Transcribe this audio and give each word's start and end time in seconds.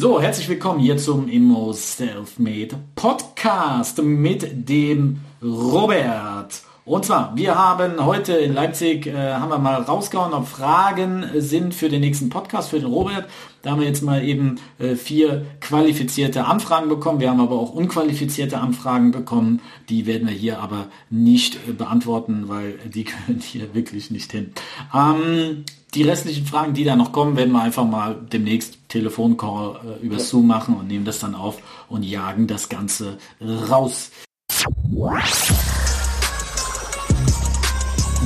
So, 0.00 0.18
herzlich 0.18 0.48
willkommen 0.48 0.80
hier 0.80 0.96
zum 0.96 1.28
Immo 1.28 1.74
Selfmade 1.74 2.78
Podcast 2.94 4.02
mit 4.02 4.66
dem 4.70 5.20
Robert. 5.42 6.62
Und 6.86 7.04
zwar, 7.04 7.36
wir 7.36 7.54
haben 7.54 8.02
heute 8.06 8.32
in 8.32 8.54
Leipzig, 8.54 9.06
äh, 9.06 9.34
haben 9.34 9.50
wir 9.50 9.58
mal 9.58 9.82
rausgehauen, 9.82 10.32
ob 10.32 10.48
Fragen 10.48 11.26
sind 11.34 11.74
für 11.74 11.90
den 11.90 12.00
nächsten 12.00 12.30
Podcast, 12.30 12.70
für 12.70 12.80
den 12.80 12.88
Robert. 12.88 13.26
Da 13.60 13.72
haben 13.72 13.80
wir 13.80 13.86
jetzt 13.86 14.02
mal 14.02 14.24
eben 14.24 14.58
äh, 14.78 14.94
vier 14.94 15.44
qualifizierte 15.60 16.46
Anfragen 16.46 16.88
bekommen. 16.88 17.20
Wir 17.20 17.28
haben 17.28 17.40
aber 17.40 17.56
auch 17.56 17.74
unqualifizierte 17.74 18.56
Anfragen 18.56 19.10
bekommen. 19.10 19.60
Die 19.90 20.06
werden 20.06 20.26
wir 20.26 20.34
hier 20.34 20.60
aber 20.60 20.86
nicht 21.10 21.56
äh, 21.68 21.72
beantworten, 21.72 22.44
weil 22.46 22.78
die 22.88 23.04
können 23.26 23.40
hier 23.40 23.74
wirklich 23.74 24.10
nicht 24.10 24.32
hin. 24.32 24.54
Ähm, 24.94 25.66
die 25.94 26.02
restlichen 26.02 26.46
Fragen, 26.46 26.74
die 26.74 26.84
da 26.84 26.96
noch 26.96 27.12
kommen, 27.12 27.36
werden 27.36 27.52
wir 27.52 27.62
einfach 27.62 27.84
mal 27.84 28.16
demnächst 28.32 28.78
Telefoncall 28.88 29.80
äh, 29.84 30.04
über 30.04 30.18
Zoom 30.18 30.46
machen 30.46 30.76
und 30.76 30.88
nehmen 30.88 31.04
das 31.04 31.18
dann 31.18 31.34
auf 31.34 31.58
und 31.88 32.02
jagen 32.02 32.46
das 32.46 32.68
Ganze 32.68 33.18
raus. 33.40 34.10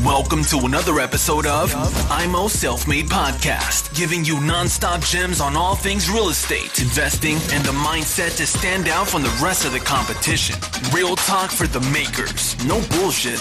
Welcome 0.04 0.44
to 0.44 0.66
another 0.66 1.00
episode 1.00 1.46
of 1.46 1.74
IMO 2.10 2.48
Self 2.48 2.86
Made 2.86 3.06
Podcast, 3.06 3.95
giving 3.95 4.22
you 4.22 4.38
non-stop 4.38 5.00
gems 5.00 5.40
on 5.40 5.56
all 5.56 5.74
things 5.74 6.10
real 6.10 6.28
estate, 6.28 6.78
investing, 6.78 7.36
and 7.54 7.64
the 7.64 7.72
mindset 7.72 8.36
to 8.36 8.46
stand 8.46 8.86
out 8.88 9.09
from 9.09 9.22
the 9.22 9.40
rest 9.42 9.64
of 9.64 9.72
the 9.72 9.80
competition. 9.80 10.56
Real 10.92 11.16
talk 11.16 11.50
for 11.50 11.66
the 11.66 11.80
makers, 11.90 12.54
no 12.66 12.82
bullshit. 12.90 13.40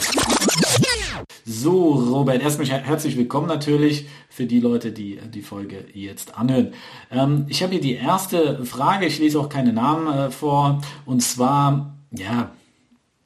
So, 1.43 1.95
Robert, 1.95 2.41
erstmal 2.41 2.67
herzlich 2.67 3.17
willkommen 3.17 3.47
natürlich 3.47 4.07
für 4.29 4.45
die 4.45 4.61
Leute, 4.61 4.93
die 4.93 5.17
die 5.17 5.41
Folge 5.41 5.83
jetzt 5.93 6.37
anhören. 6.37 6.73
Ähm, 7.11 7.45
ich 7.49 7.61
habe 7.61 7.73
hier 7.73 7.81
die 7.81 7.95
erste 7.95 8.65
Frage, 8.65 9.05
ich 9.05 9.19
lese 9.19 9.37
auch 9.37 9.49
keine 9.49 9.73
Namen 9.73 10.07
äh, 10.07 10.31
vor, 10.31 10.81
und 11.05 11.21
zwar, 11.21 11.97
ja, 12.11 12.51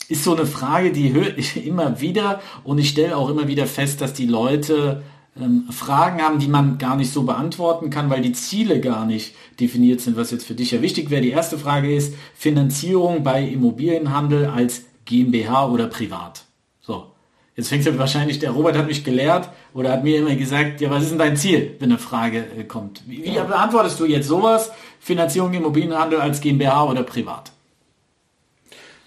ist 0.10 0.24
so 0.24 0.36
eine 0.36 0.46
Frage, 0.46 0.92
die 0.92 1.14
höre 1.14 1.38
ich 1.38 1.66
immer 1.66 2.02
wieder 2.02 2.42
und 2.64 2.78
ich 2.78 2.90
stelle 2.90 3.18
auch 3.18 3.30
immer 3.30 3.48
wieder 3.48 3.68
fest, 3.68 4.02
dass 4.02 4.14
die 4.14 4.26
Leute 4.26 5.04
ähm, 5.40 5.66
Fragen 5.70 6.22
haben, 6.22 6.40
die 6.40 6.48
man 6.48 6.78
gar 6.78 6.96
nicht 6.96 7.12
so 7.12 7.24
beantworten 7.24 7.90
kann, 7.90 8.10
weil 8.10 8.22
die 8.22 8.32
Ziele 8.34 8.80
gar 8.80 9.06
nicht 9.06 9.36
definiert 9.60 10.02
sind, 10.02 10.18
was 10.18 10.32
jetzt 10.32 10.46
für 10.46 10.56
dich 10.56 10.72
ja 10.72 10.82
wichtig 10.82 11.10
wäre. 11.10 11.22
Die 11.22 11.32
erste 11.32 11.58
Frage 11.58 11.94
ist 11.94 12.16
Finanzierung 12.36 13.24
bei 13.24 13.44
Immobilienhandel 13.44 14.48
als 14.48 14.84
GmbH 15.06 15.68
oder 15.68 15.88
privat. 15.88 16.46
So. 16.82 17.12
Jetzt 17.56 17.70
fängt 17.70 17.86
ja 17.86 17.98
wahrscheinlich, 17.98 18.38
der 18.40 18.52
Robert 18.52 18.78
hat 18.78 18.86
mich 18.86 19.04
gelehrt 19.04 19.50
oder 19.74 19.92
hat 19.92 20.04
mir 20.04 20.20
immer 20.20 20.36
gesagt, 20.36 20.80
ja, 20.80 20.92
was 20.92 21.04
ist 21.04 21.12
denn 21.12 21.18
dein 21.18 21.38
Ziel, 21.38 21.76
wenn 21.80 21.90
eine 21.90 22.00
Frage 22.00 22.46
äh, 22.58 22.64
kommt? 22.64 23.02
Wie, 23.08 23.24
wie 23.24 23.32
beantwortest 23.32 24.00
du 24.00 24.06
jetzt 24.06 24.28
sowas? 24.28 24.72
Finanzierung 25.00 25.54
Immobilienhandel 25.54 26.22
als 26.22 26.40
GmbH 26.40 26.84
oder 26.86 27.04
privat? 27.04 27.52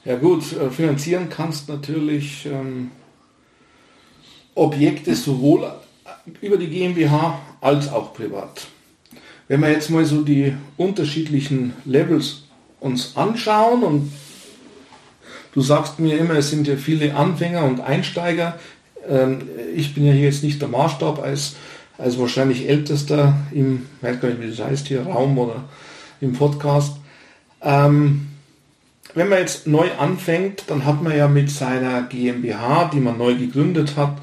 Ja 0.05 0.17
gut, 0.17 0.53
äh, 0.55 0.71
finanzieren 0.71 1.29
kannst 1.29 1.69
natürlich 1.69 2.47
ähm, 2.47 2.91
Objekte 4.55 5.15
sowohl 5.15 5.71
über 6.41 6.57
die 6.57 6.69
GmbH 6.69 7.39
als 7.61 7.93
auch 7.93 8.15
privat. 8.15 8.67
Wenn 9.47 9.61
wir 9.61 9.71
jetzt 9.71 9.91
mal 9.91 10.07
so 10.07 10.23
die 10.23 10.55
unterschiedlichen 10.79 11.75
Levels 11.85 12.45
uns 12.81 13.15
anschauen 13.15 13.83
und 13.83 14.13
du 15.53 15.61
sagst 15.61 15.99
mir 15.99 16.17
immer, 16.17 16.35
es 16.35 16.49
sind 16.49 16.67
ja 16.67 16.77
viele 16.77 17.15
Anfänger 17.15 17.65
und 17.65 17.81
Einsteiger. 17.81 18.59
Ähm, 19.07 19.43
ich 19.77 19.95
bin 19.95 20.07
ja 20.07 20.13
hier 20.13 20.25
jetzt 20.25 20.43
nicht 20.43 20.63
der 20.63 20.69
Maßstab 20.69 21.23
als, 21.23 21.57
als 21.99 22.19
wahrscheinlich 22.19 22.67
ältester 22.67 23.37
im, 23.53 23.87
ich 23.99 24.03
weiß 24.03 24.21
gar 24.21 24.29
nicht, 24.31 24.41
wie 24.41 24.49
das 24.49 24.67
heißt 24.67 24.89
hier, 24.89 25.03
Raum 25.03 25.37
oder 25.37 25.65
im 26.23 26.33
Podcast. 26.33 26.97
Ähm, 27.61 28.30
wenn 29.15 29.29
man 29.29 29.41
jetzt 29.41 29.67
neu 29.67 29.89
anfängt, 29.99 30.65
dann 30.69 30.85
hat 30.85 31.03
man 31.03 31.17
ja 31.17 31.29
mit 31.29 31.51
seiner 31.51 32.03
GmbH, 32.03 32.91
die 32.93 33.01
man 33.01 33.19
neu 33.19 33.35
gegründet 33.35 33.97
hat, 33.97 34.17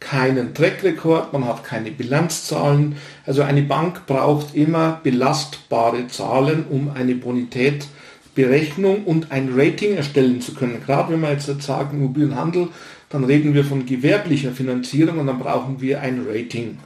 keinen 0.00 0.52
Trackrekord, 0.54 1.32
man 1.32 1.46
hat 1.46 1.64
keine 1.64 1.90
Bilanzzahlen. 1.90 2.96
Also 3.24 3.42
eine 3.42 3.62
Bank 3.62 4.06
braucht 4.06 4.54
immer 4.54 5.00
belastbare 5.02 6.08
Zahlen, 6.08 6.64
um 6.68 6.90
eine 6.92 7.14
Bonitätberechnung 7.14 9.04
und 9.04 9.30
ein 9.30 9.50
Rating 9.54 9.94
erstellen 9.94 10.40
zu 10.40 10.54
können. 10.54 10.82
Gerade 10.84 11.12
wenn 11.12 11.20
wir 11.20 11.30
jetzt 11.30 11.46
sagen 11.62 11.98
Immobilienhandel, 11.98 12.68
dann 13.10 13.24
reden 13.24 13.54
wir 13.54 13.64
von 13.64 13.86
gewerblicher 13.86 14.52
Finanzierung 14.52 15.18
und 15.18 15.26
dann 15.28 15.38
brauchen 15.38 15.80
wir 15.80 16.00
ein 16.00 16.26
Rating. 16.28 16.78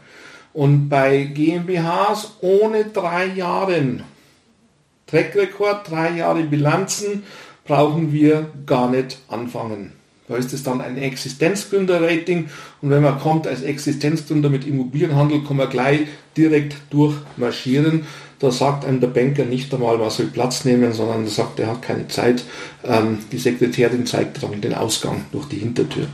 Und 0.52 0.88
bei 0.88 1.24
GmbHs 1.24 2.38
ohne 2.40 2.86
drei 2.86 3.26
Jahren 3.26 4.02
Trackrekord, 5.06 5.88
drei 5.88 6.16
Jahre 6.16 6.42
Bilanzen, 6.42 7.22
brauchen 7.66 8.12
wir 8.12 8.50
gar 8.66 8.90
nicht 8.90 9.18
anfangen. 9.28 9.92
Da 10.28 10.36
ist 10.36 10.52
es 10.52 10.64
dann 10.64 10.80
ein 10.80 10.98
Existenzgründer-Rating 10.98 12.48
und 12.82 12.90
wenn 12.90 13.02
man 13.02 13.18
kommt 13.20 13.46
als 13.46 13.62
Existenzgründer 13.62 14.50
mit 14.50 14.66
Immobilienhandel, 14.66 15.44
kann 15.44 15.56
man 15.56 15.70
gleich 15.70 16.00
direkt 16.36 16.76
durchmarschieren. 16.90 18.06
Da 18.40 18.50
sagt 18.50 18.84
einem 18.84 19.00
der 19.00 19.08
Banker 19.08 19.44
nicht 19.44 19.72
einmal, 19.72 19.98
man 19.98 20.10
soll 20.10 20.26
Platz 20.26 20.64
nehmen, 20.64 20.92
sondern 20.92 21.24
er 21.24 21.30
sagt, 21.30 21.60
er 21.60 21.68
hat 21.68 21.82
keine 21.82 22.08
Zeit. 22.08 22.44
Ähm, 22.84 23.18
die 23.30 23.38
Sekretärin 23.38 24.04
zeigt 24.04 24.42
dann 24.42 24.60
den 24.60 24.74
Ausgang 24.74 25.24
durch 25.32 25.46
die 25.46 25.58
Hintertür. 25.58 26.08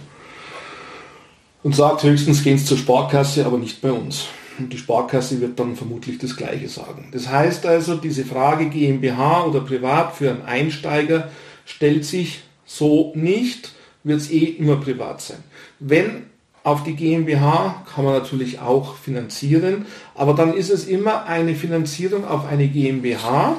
Und 1.62 1.74
sagt 1.74 2.02
höchstens, 2.02 2.44
gehen 2.44 2.58
Sie 2.58 2.66
zur 2.66 2.78
Sparkasse, 2.78 3.46
aber 3.46 3.56
nicht 3.56 3.80
bei 3.80 3.90
uns. 3.90 4.26
Und 4.62 4.72
die 4.72 4.78
Sparkasse 4.78 5.40
wird 5.40 5.58
dann 5.58 5.74
vermutlich 5.74 6.18
das 6.18 6.36
Gleiche 6.36 6.68
sagen. 6.68 7.08
Das 7.10 7.28
heißt 7.28 7.66
also, 7.66 7.96
diese 7.96 8.24
Frage 8.24 8.66
GmbH 8.66 9.44
oder 9.44 9.60
privat 9.60 10.14
für 10.14 10.30
einen 10.30 10.42
Einsteiger 10.42 11.30
stellt 11.66 12.04
sich 12.04 12.42
so 12.64 13.12
nicht, 13.16 13.72
wird 14.04 14.20
es 14.20 14.30
eh 14.30 14.44
immer 14.44 14.76
privat 14.76 15.20
sein. 15.20 15.42
Wenn 15.80 16.26
auf 16.62 16.84
die 16.84 16.94
GmbH 16.94 17.84
kann 17.92 18.04
man 18.04 18.14
natürlich 18.14 18.60
auch 18.60 18.94
finanzieren, 18.94 19.86
aber 20.14 20.32
dann 20.34 20.54
ist 20.54 20.70
es 20.70 20.86
immer 20.86 21.26
eine 21.26 21.56
Finanzierung 21.56 22.24
auf 22.24 22.46
eine 22.46 22.68
GmbH, 22.68 23.56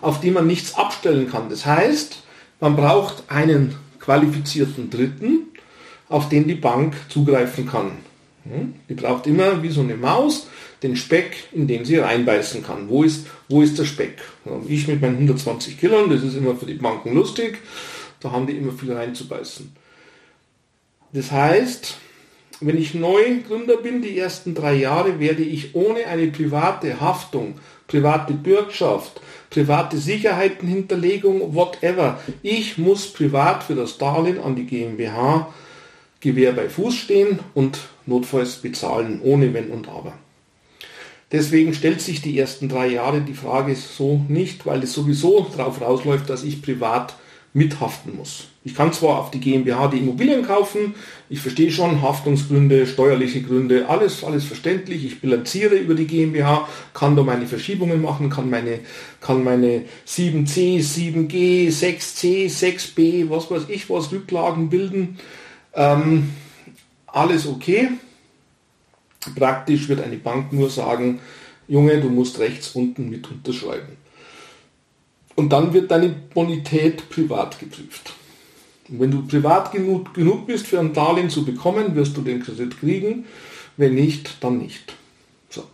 auf 0.00 0.20
die 0.20 0.30
man 0.30 0.46
nichts 0.46 0.76
abstellen 0.76 1.28
kann. 1.28 1.48
Das 1.48 1.66
heißt, 1.66 2.22
man 2.60 2.76
braucht 2.76 3.24
einen 3.32 3.74
qualifizierten 3.98 4.90
Dritten, 4.90 5.48
auf 6.08 6.28
den 6.28 6.46
die 6.46 6.54
Bank 6.54 6.94
zugreifen 7.08 7.66
kann. 7.66 8.05
Hm? 8.50 8.74
Die 8.88 8.94
braucht 8.94 9.26
immer 9.26 9.62
wie 9.62 9.70
so 9.70 9.80
eine 9.80 9.96
Maus 9.96 10.48
den 10.82 10.96
Speck, 10.96 11.48
in 11.52 11.66
den 11.66 11.84
sie 11.84 11.96
reinbeißen 11.96 12.62
kann. 12.62 12.88
Wo 12.88 13.02
ist, 13.02 13.26
wo 13.48 13.62
ist 13.62 13.78
der 13.78 13.84
Speck? 13.84 14.18
Ich 14.68 14.86
mit 14.88 15.00
meinen 15.00 15.16
120 15.16 15.78
Kilo, 15.78 16.06
das 16.06 16.22
ist 16.22 16.36
immer 16.36 16.54
für 16.54 16.66
die 16.66 16.74
Banken 16.74 17.14
lustig, 17.14 17.58
da 18.20 18.30
haben 18.30 18.46
die 18.46 18.56
immer 18.56 18.72
viel 18.72 18.92
reinzubeißen. 18.92 19.72
Das 21.12 21.32
heißt, 21.32 21.96
wenn 22.60 22.78
ich 22.78 22.94
Neugründer 22.94 23.76
bin, 23.78 24.02
die 24.02 24.18
ersten 24.18 24.54
drei 24.54 24.74
Jahre, 24.74 25.20
werde 25.20 25.42
ich 25.42 25.74
ohne 25.74 26.06
eine 26.06 26.28
private 26.28 27.00
Haftung, 27.00 27.54
private 27.86 28.32
Bürgschaft, 28.32 29.20
private 29.50 29.98
Sicherheitenhinterlegung, 29.98 31.54
whatever, 31.54 32.20
ich 32.42 32.78
muss 32.78 33.12
privat 33.12 33.62
für 33.62 33.74
das 33.74 33.98
Darlehen 33.98 34.38
an 34.40 34.56
die 34.56 34.64
GmbH 34.64 35.52
Gewehr 36.20 36.52
bei 36.52 36.68
Fuß 36.68 36.96
stehen 36.96 37.38
und 37.54 37.78
notfalls 38.06 38.56
bezahlen, 38.56 39.20
ohne 39.22 39.52
Wenn 39.52 39.70
und 39.70 39.88
Aber. 39.88 40.14
Deswegen 41.32 41.74
stellt 41.74 42.00
sich 42.00 42.22
die 42.22 42.38
ersten 42.38 42.68
drei 42.68 42.86
Jahre 42.86 43.20
die 43.20 43.34
Frage 43.34 43.74
so 43.74 44.24
nicht, 44.28 44.64
weil 44.64 44.82
es 44.84 44.92
sowieso 44.92 45.46
darauf 45.56 45.80
rausläuft, 45.80 46.30
dass 46.30 46.44
ich 46.44 46.62
privat 46.62 47.16
mithaften 47.52 48.14
muss. 48.16 48.48
Ich 48.64 48.74
kann 48.74 48.92
zwar 48.92 49.18
auf 49.18 49.30
die 49.30 49.40
GmbH 49.40 49.88
die 49.88 49.98
Immobilien 49.98 50.46
kaufen, 50.46 50.94
ich 51.30 51.40
verstehe 51.40 51.70
schon 51.70 52.02
Haftungsgründe, 52.02 52.86
steuerliche 52.86 53.40
Gründe, 53.40 53.88
alles, 53.88 54.22
alles 54.24 54.44
verständlich. 54.44 55.04
Ich 55.06 55.20
bilanziere 55.20 55.76
über 55.76 55.94
die 55.94 56.06
GmbH, 56.06 56.68
kann 56.92 57.16
da 57.16 57.22
meine 57.22 57.46
Verschiebungen 57.46 58.02
machen, 58.02 58.28
kann 58.28 58.50
meine, 58.50 58.80
kann 59.20 59.42
meine 59.42 59.84
7c, 60.06 60.80
7g, 60.80 61.70
6c, 61.70 62.50
6b, 62.50 63.30
was 63.30 63.50
weiß 63.50 63.62
ich 63.68 63.88
was, 63.88 64.12
Rücklagen 64.12 64.68
bilden. 64.68 65.18
Ähm, 65.74 66.30
alles 67.16 67.46
okay. 67.46 67.88
Praktisch 69.34 69.88
wird 69.88 70.02
eine 70.02 70.16
Bank 70.16 70.52
nur 70.52 70.70
sagen, 70.70 71.20
Junge, 71.66 72.00
du 72.00 72.08
musst 72.10 72.38
rechts 72.38 72.70
unten 72.72 73.10
mit 73.10 73.28
unterschreiben. 73.28 73.96
Und 75.34 75.50
dann 75.52 75.72
wird 75.72 75.90
deine 75.90 76.08
Bonität 76.08 77.08
privat 77.10 77.58
geprüft. 77.58 78.12
Und 78.88 79.00
wenn 79.00 79.10
du 79.10 79.26
privat 79.26 79.72
genug, 79.72 80.14
genug 80.14 80.46
bist, 80.46 80.66
für 80.66 80.78
ein 80.78 80.92
Darlehen 80.92 81.28
zu 81.28 81.44
bekommen, 81.44 81.96
wirst 81.96 82.16
du 82.16 82.22
den 82.22 82.42
Kredit 82.42 82.78
kriegen. 82.78 83.24
Wenn 83.76 83.94
nicht, 83.94 84.42
dann 84.42 84.58
nicht. 84.58 84.94
So. 85.50 85.64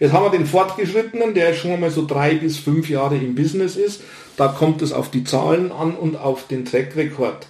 Jetzt 0.00 0.12
haben 0.12 0.24
wir 0.24 0.36
den 0.36 0.46
Fortgeschrittenen, 0.46 1.32
der 1.32 1.54
schon 1.54 1.78
mal 1.78 1.90
so 1.90 2.04
drei 2.04 2.34
bis 2.34 2.58
fünf 2.58 2.90
Jahre 2.90 3.16
im 3.16 3.34
Business 3.34 3.76
ist. 3.76 4.02
Da 4.36 4.48
kommt 4.48 4.82
es 4.82 4.92
auf 4.92 5.10
die 5.10 5.24
Zahlen 5.24 5.70
an 5.72 5.94
und 5.94 6.16
auf 6.16 6.48
den 6.48 6.64
Track 6.64 6.96
Record. 6.96 7.46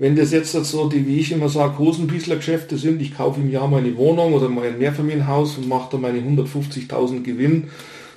Wenn 0.00 0.16
das 0.16 0.32
jetzt 0.32 0.52
so 0.52 0.88
die, 0.88 1.06
wie 1.06 1.20
ich 1.20 1.30
immer 1.30 1.50
sage, 1.50 1.78
Hosenbiesler-Geschäfte 1.78 2.78
sind, 2.78 3.02
ich 3.02 3.14
kaufe 3.14 3.38
im 3.38 3.50
Jahr 3.50 3.68
meine 3.68 3.94
Wohnung 3.98 4.32
oder 4.32 4.48
mein 4.48 4.78
Mehrfamilienhaus 4.78 5.58
und 5.58 5.68
mache 5.68 5.90
da 5.92 5.98
meine 5.98 6.20
150.000 6.20 7.22
Gewinn, 7.22 7.64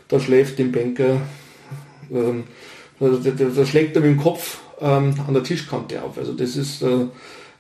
da 0.07 0.17
schläft 0.17 0.59
dem 0.59 0.71
Banker 0.71 1.19
ähm, 2.09 2.45
da, 3.01 3.09
da, 3.09 3.31
da, 3.31 3.65
schlägt 3.65 3.97
er 3.97 4.01
mit 4.01 4.11
dem 4.11 4.17
Kopf 4.17 4.61
ähm, 4.79 5.13
an 5.27 5.33
der 5.33 5.43
Tischkante 5.43 6.01
auf. 6.01 6.17
Also 6.17 6.31
das 6.31 6.55
ist, 6.55 6.83
äh, 6.83 7.07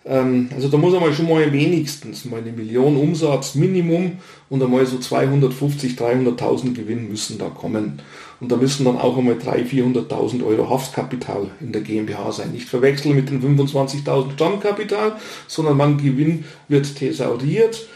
also 0.05 0.67
da 0.67 0.77
muss 0.77 0.93
er 0.93 0.99
mal 0.99 1.13
schon 1.13 1.29
mal 1.29 1.51
wenigstens 1.53 2.25
mal 2.25 2.41
eine 2.41 2.51
Million 2.51 2.97
Umsatz 2.97 3.55
Minimum 3.55 4.17
und 4.49 4.61
einmal 4.61 4.85
so 4.85 4.97
250, 4.97 5.93
300.000 5.93 6.73
Gewinn 6.73 7.07
müssen 7.07 7.37
da 7.37 7.47
kommen. 7.47 8.01
Und 8.41 8.51
da 8.51 8.57
müssen 8.57 8.83
dann 8.83 8.97
auch 8.97 9.17
einmal 9.17 9.35
300.000, 9.35 10.09
400.000 10.09 10.45
Euro 10.45 10.69
Haftkapital 10.69 11.51
in 11.61 11.71
der 11.71 11.81
GmbH 11.81 12.33
sein. 12.33 12.51
Nicht 12.51 12.67
verwechseln 12.67 13.15
mit 13.15 13.29
den 13.29 13.41
25.000 13.41 14.33
Stammkapital, 14.33 15.15
sondern 15.47 15.77
man 15.77 15.97
Gewinn 15.97 16.43
wird 16.67 16.97
thesauriert. 16.97 17.87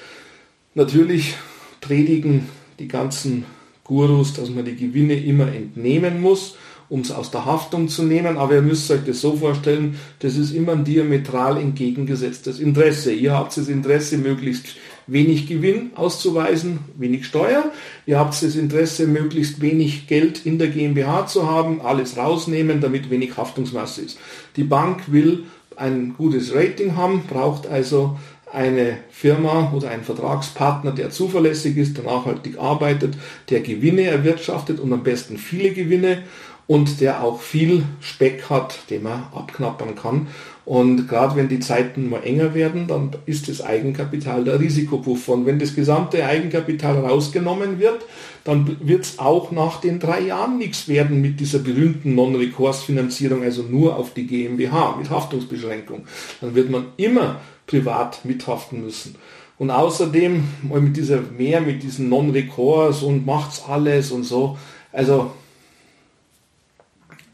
Natürlich 0.76 1.36
predigen 1.82 2.48
die 2.80 2.88
ganzen 2.88 3.44
Gurus, 3.84 4.32
dass 4.34 4.50
man 4.50 4.64
die 4.64 4.78
Gewinne 4.78 5.16
immer 5.16 5.54
entnehmen 5.54 6.22
muss 6.22 6.56
um 6.90 7.02
es 7.02 7.12
aus 7.12 7.32
der 7.32 7.46
Haftung 7.46 7.90
zu 7.90 8.04
nehmen, 8.04 8.38
aber 8.38 8.56
ihr 8.56 8.62
müsst 8.62 8.90
euch 8.92 9.04
das 9.06 9.20
so 9.20 9.36
vorstellen, 9.36 9.98
das 10.20 10.38
ist 10.38 10.52
immer 10.52 10.72
ein 10.72 10.86
diametral 10.86 11.58
entgegengesetztes 11.58 12.60
Interesse. 12.60 13.12
Ihr 13.12 13.34
habt 13.34 13.56
das 13.58 13.68
Interesse, 13.68 14.18
möglichst 14.18 14.76
wenig 15.06 15.48
Gewinn 15.48 15.92
auszuweisen, 15.96 16.80
wenig 16.98 17.26
Steuer. 17.26 17.72
Ihr 18.06 18.20
habt 18.20 18.42
das 18.42 18.56
Interesse, 18.56 19.08
möglichst 19.08 19.62
wenig 19.62 20.08
Geld 20.08 20.46
in 20.46 20.60
der 20.60 20.68
GmbH 20.68 21.28
zu 21.28 21.50
haben, 21.50 21.82
alles 21.82 22.18
rausnehmen, 22.18 22.82
damit 22.82 23.10
wenig 23.10 23.36
Haftungsmasse 23.36 24.02
ist. 24.02 24.20
Die 24.56 24.64
Bank 24.64 25.12
will 25.12 25.44
ein 25.76 26.16
gutes 26.18 26.54
Rating 26.54 26.96
haben, 26.96 27.24
braucht 27.30 27.68
also 27.68 28.18
eine 28.52 28.98
Firma 29.10 29.72
oder 29.76 29.90
ein 29.90 30.04
Vertragspartner, 30.04 30.92
der 30.92 31.10
zuverlässig 31.10 31.78
ist, 31.78 31.98
der 31.98 32.06
nachhaltig 32.06 32.58
arbeitet, 32.58 33.16
der 33.50 33.60
Gewinne 33.60 34.04
erwirtschaftet 34.04 34.80
und 34.80 34.92
am 34.94 35.04
besten 35.04 35.38
viele 35.38 35.72
Gewinne 35.72 36.24
und 36.68 37.00
der 37.00 37.24
auch 37.24 37.40
viel 37.40 37.84
Speck 38.02 38.50
hat, 38.50 38.90
den 38.90 39.04
man 39.04 39.24
abknappern 39.34 39.96
kann. 39.96 40.28
Und 40.66 41.08
gerade 41.08 41.38
wenn 41.38 41.48
die 41.48 41.62
Zeiten 41.62 42.10
mal 42.10 42.24
enger 42.24 42.54
werden, 42.54 42.88
dann 42.88 43.12
ist 43.26 43.48
das 43.48 43.62
Eigenkapital 43.62 44.44
der 44.44 44.60
Risikopuffer. 44.60 45.32
Und 45.32 45.46
wenn 45.46 45.60
das 45.60 45.76
gesamte 45.76 46.26
Eigenkapital 46.26 47.00
rausgenommen 47.00 47.80
wird, 47.80 48.04
dann 48.44 48.76
wird 48.82 49.06
es 49.06 49.18
auch 49.18 49.52
nach 49.52 49.80
den 49.80 50.00
drei 50.00 50.20
Jahren 50.20 50.58
nichts 50.58 50.90
werden 50.90 51.22
mit 51.22 51.40
dieser 51.40 51.60
berühmten 51.60 52.16
Non-Recourse-Finanzierung, 52.16 53.44
also 53.44 53.64
nur 53.64 53.96
auf 53.96 54.14
die 54.14 54.28
GmbH 54.28 54.98
mit 54.98 55.10
Haftungsbeschränkung. 55.10 56.04
Dann 56.42 56.54
wird 56.54 56.70
man 56.70 56.88
immer 56.98 57.40
privat 57.66 58.26
mithaften 58.26 58.84
müssen. 58.84 59.16
Und 59.58 59.72
außerdem 59.72 60.44
mal 60.64 60.82
mit 60.82 60.98
dieser 60.98 61.22
mehr 61.22 61.62
mit 61.62 61.82
diesen 61.82 62.10
Non-Recourse 62.10 63.06
und 63.06 63.26
macht's 63.26 63.64
alles 63.68 64.12
und 64.12 64.24
so. 64.24 64.58
Also 64.92 65.32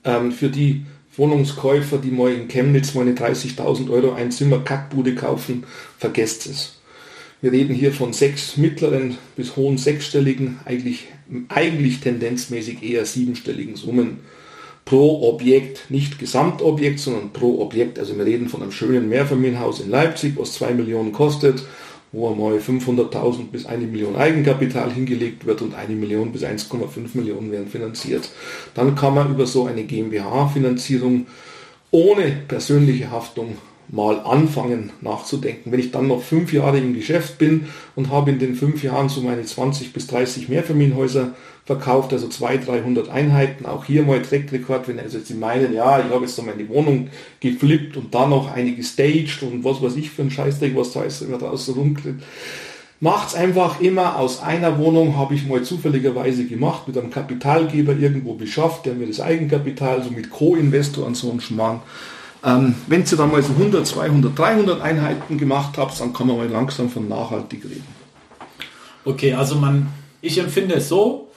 ähm, 0.06 0.32
für 0.32 0.50
die 0.50 0.86
Wohnungskäufer, 1.16 1.98
die 1.98 2.12
mal 2.12 2.34
in 2.34 2.48
Chemnitz 2.48 2.94
mal 2.94 3.02
eine 3.02 3.14
30.000 3.14 3.90
Euro 3.90 4.14
ein 4.14 4.32
Zimmer 4.32 4.60
Kackbude 4.60 5.16
kaufen, 5.16 5.64
vergesst 5.98 6.48
es. 6.48 6.80
Wir 7.42 7.52
reden 7.52 7.76
hier 7.76 7.92
von 7.92 8.14
sechs 8.14 8.58
mittleren 8.58 9.18
bis 9.36 9.56
hohen 9.56 9.78
sechsstelligen, 9.78 10.60
eigentlich, 10.66 11.08
eigentlich 11.50 12.00
tendenzmäßig 12.00 12.82
eher 12.82 13.06
siebenstelligen 13.06 13.76
Summen 13.76 14.22
pro 14.86 15.30
Objekt, 15.30 15.90
nicht 15.90 16.20
Gesamtobjekt, 16.20 17.00
sondern 17.00 17.32
pro 17.32 17.62
Objekt. 17.62 18.00
Also 18.00 18.18
wir 18.18 18.26
reden 18.26 18.50
von 18.50 18.62
einem 18.62 18.72
schönen 18.72 19.10
Mehrfamilienhaus 19.10 19.82
in 19.82 19.90
Leipzig, 19.90 20.34
was 20.38 20.54
zwei 20.54 20.74
Millionen 20.74 21.12
kostet 21.12 21.64
wo 22.14 22.30
einmal 22.32 22.58
500.000 22.58 23.50
bis 23.52 23.66
eine 23.66 23.86
Million 23.86 24.16
Eigenkapital 24.16 24.92
hingelegt 24.92 25.46
wird 25.46 25.62
und 25.62 25.74
eine 25.74 25.96
Million 25.96 26.32
bis 26.32 26.44
1,5 26.44 26.86
Millionen 27.16 27.52
werden 27.52 27.68
finanziert. 27.68 28.30
Dann 28.76 28.96
kann 28.96 29.16
man 29.16 29.32
über 29.32 29.48
so 29.48 29.66
eine 29.66 29.84
GmbH-Finanzierung 29.84 31.26
ohne 31.92 32.32
persönliche 32.48 33.12
Haftung 33.12 33.58
mal 33.94 34.22
anfangen 34.22 34.92
nachzudenken. 35.02 35.72
Wenn 35.72 35.80
ich 35.80 35.92
dann 35.92 36.08
noch 36.08 36.24
fünf 36.24 36.52
Jahre 36.52 36.80
im 36.80 36.96
Geschäft 36.96 37.38
bin 37.38 37.68
und 37.96 38.10
habe 38.10 38.32
in 38.32 38.40
den 38.40 38.56
fünf 38.56 38.84
Jahren 38.84 39.08
so 39.08 39.22
meine 39.22 39.44
20 39.44 39.94
bis 39.94 40.08
30 40.08 40.50
Mehrfamilienhäuser 40.50 41.36
verkauft, 41.64 42.12
also 42.12 42.28
200, 42.28 42.68
300 42.70 43.10
Einheiten. 43.10 43.68
Auch 43.68 43.86
hier 43.86 44.02
mal 44.02 44.20
Trackrekord, 44.24 44.88
wenn 44.88 45.00
also 45.00 45.20
Sie 45.20 45.36
meinen, 45.36 45.76
ja, 45.76 46.00
ich 46.00 46.12
habe 46.12 46.26
jetzt 46.26 46.36
noch 46.40 46.46
meine 46.46 46.68
Wohnung 46.70 47.10
geflippt 47.40 47.96
und 47.96 48.16
dann 48.16 48.32
noch 48.32 48.52
eine 48.52 48.72
gestaged 48.72 49.44
und 49.44 49.64
was 49.64 49.80
weiß 49.80 49.96
ich 49.96 50.10
für 50.10 50.24
ein 50.24 50.32
Scheißdreck, 50.32 50.76
was 50.76 50.94
da 50.94 51.04
ist, 51.04 51.22
draußen 51.22 51.76
rumkriegt. 51.76 52.24
Macht's 53.00 53.36
einfach 53.36 53.80
immer 53.80 54.18
aus 54.18 54.42
einer 54.42 54.80
Wohnung, 54.80 55.18
habe 55.18 55.36
ich 55.36 55.46
mal 55.46 55.62
zufälligerweise 55.62 56.46
gemacht, 56.46 56.88
mit 56.88 56.98
einem 56.98 57.12
Kapitalgeber 57.12 57.94
irgendwo 57.94 58.34
beschafft, 58.34 58.88
der 58.88 58.96
mir 58.96 59.06
das 59.06 59.22
Eigenkapital, 59.22 60.02
so 60.02 60.10
mit 60.10 60.32
Co-Investor 60.32 61.06
und 61.06 61.16
so 61.16 61.30
einen 61.30 61.42
Schmarrn. 61.42 61.82
Ähm, 62.44 62.76
wenn 62.88 63.06
Sie 63.06 63.16
dann 63.16 63.32
mal 63.32 63.42
so 63.42 63.54
100, 63.54 63.88
200, 63.88 64.38
300 64.38 64.82
Einheiten 64.82 65.38
gemacht 65.38 65.78
habt, 65.78 66.00
dann 66.00 66.12
kann 66.12 66.28
man 66.28 66.38
mal 66.38 66.50
langsam 66.50 66.90
von 66.90 67.08
nachhaltig 67.08 67.64
reden. 67.64 67.88
Okay, 69.06 69.34
also 69.34 69.56
man, 69.56 69.88
ich 70.22 70.38
empfinde 70.38 70.76
es 70.76 70.90
so, 70.90 71.30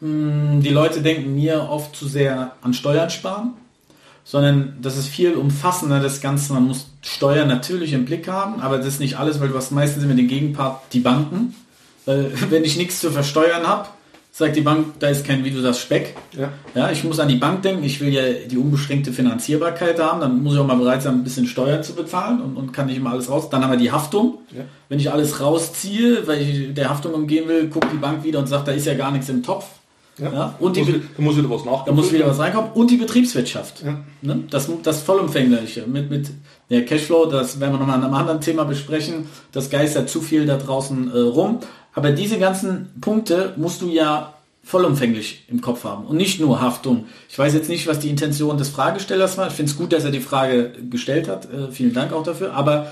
hm, 0.00 0.60
die 0.62 0.70
Leute 0.70 1.02
denken 1.02 1.34
mir 1.34 1.68
oft 1.68 1.94
zu 1.94 2.08
sehr 2.08 2.52
an 2.62 2.72
Steuern 2.72 3.10
sparen, 3.10 3.54
sondern 4.24 4.78
das 4.80 4.96
ist 4.96 5.08
viel 5.08 5.34
umfassender 5.34 6.00
das 6.00 6.22
Ganze. 6.22 6.54
Man 6.54 6.68
muss 6.68 6.88
Steuern 7.02 7.48
natürlich 7.48 7.92
im 7.92 8.06
Blick 8.06 8.26
haben, 8.26 8.60
aber 8.60 8.78
das 8.78 8.86
ist 8.86 9.00
nicht 9.00 9.18
alles, 9.18 9.40
weil 9.40 9.48
du 9.48 9.56
hast 9.56 9.72
meistens 9.72 10.04
immer 10.04 10.14
den 10.14 10.28
Gegenpart, 10.28 10.92
die 10.92 11.00
Banken. 11.00 11.54
Weil 12.06 12.32
wenn 12.50 12.64
ich 12.64 12.76
nichts 12.76 13.00
zu 13.00 13.10
versteuern 13.10 13.66
habe, 13.66 13.88
sagt 14.36 14.56
die 14.56 14.62
Bank, 14.62 14.98
da 14.98 15.06
ist 15.06 15.24
kein, 15.24 15.44
wie 15.44 15.52
du 15.52 15.62
das 15.62 15.78
Speck. 15.78 16.16
Ja. 16.36 16.52
ja, 16.74 16.90
ich 16.90 17.04
muss 17.04 17.20
an 17.20 17.28
die 17.28 17.36
Bank 17.36 17.62
denken, 17.62 17.84
ich 17.84 18.00
will 18.00 18.12
ja 18.12 18.22
die 18.50 18.58
unbeschränkte 18.58 19.12
Finanzierbarkeit 19.12 20.00
haben, 20.00 20.20
dann 20.20 20.42
muss 20.42 20.54
ich 20.54 20.58
auch 20.58 20.66
mal 20.66 20.74
bereit 20.74 21.02
sein, 21.02 21.14
ein 21.14 21.22
bisschen 21.22 21.46
Steuern 21.46 21.84
zu 21.84 21.94
bezahlen 21.94 22.40
und, 22.40 22.56
und 22.56 22.72
kann 22.72 22.86
nicht 22.86 22.96
immer 22.96 23.12
alles 23.12 23.30
raus. 23.30 23.48
Dann 23.48 23.62
haben 23.62 23.70
wir 23.70 23.78
die 23.78 23.92
Haftung. 23.92 24.38
Ja. 24.50 24.64
Wenn 24.88 24.98
ich 24.98 25.12
alles 25.12 25.40
rausziehe, 25.40 26.26
weil 26.26 26.42
ich 26.42 26.74
der 26.74 26.90
Haftung 26.90 27.14
umgehen 27.14 27.46
will, 27.46 27.68
guckt 27.68 27.86
die 27.92 27.96
Bank 27.96 28.24
wieder 28.24 28.40
und 28.40 28.48
sagt, 28.48 28.66
da 28.66 28.72
ist 28.72 28.86
ja 28.86 28.94
gar 28.94 29.12
nichts 29.12 29.28
im 29.28 29.44
Topf. 29.44 29.66
Ja. 30.18 30.32
ja. 30.32 30.54
Und 30.58 30.76
die, 30.76 30.84
da 30.84 31.22
muss 31.22 31.36
wieder 31.36 31.50
was 31.50 31.64
nachkommen. 31.64 31.86
Da 31.86 31.92
muss 31.92 32.12
wieder 32.12 32.26
was 32.26 32.38
reinkommen. 32.40 32.72
Und 32.72 32.90
die 32.90 32.96
Betriebswirtschaft. 32.96 33.84
Ja. 33.84 34.00
Ne? 34.22 34.42
Das, 34.50 34.68
das 34.82 35.02
Vollumfängliche. 35.02 35.86
Mit, 35.86 36.10
mit 36.10 36.30
der 36.70 36.84
Cashflow, 36.84 37.26
das 37.26 37.60
werden 37.60 37.74
wir 37.74 37.78
nochmal 37.78 37.98
an 37.98 38.04
einem 38.04 38.14
anderen 38.14 38.40
Thema 38.40 38.64
besprechen. 38.64 39.28
Das 39.52 39.70
geistert 39.70 40.08
zu 40.08 40.20
viel 40.20 40.44
da 40.44 40.56
draußen 40.56 41.12
äh, 41.12 41.18
rum. 41.18 41.60
Aber 41.94 42.10
diese 42.10 42.38
ganzen 42.38 42.88
Punkte 43.00 43.54
musst 43.56 43.80
du 43.80 43.88
ja 43.88 44.34
vollumfänglich 44.64 45.44
im 45.48 45.60
Kopf 45.60 45.84
haben 45.84 46.06
und 46.06 46.16
nicht 46.16 46.40
nur 46.40 46.60
Haftung. 46.60 47.04
Ich 47.28 47.38
weiß 47.38 47.52
jetzt 47.52 47.68
nicht, 47.68 47.86
was 47.86 47.98
die 47.98 48.08
Intention 48.08 48.56
des 48.56 48.70
Fragestellers 48.70 49.36
war. 49.36 49.48
Ich 49.48 49.52
finde 49.52 49.70
es 49.70 49.76
gut, 49.76 49.92
dass 49.92 50.04
er 50.04 50.10
die 50.10 50.20
Frage 50.20 50.72
gestellt 50.90 51.28
hat. 51.28 51.44
Äh, 51.52 51.70
vielen 51.70 51.92
Dank 51.92 52.12
auch 52.12 52.22
dafür. 52.22 52.54
Aber 52.54 52.90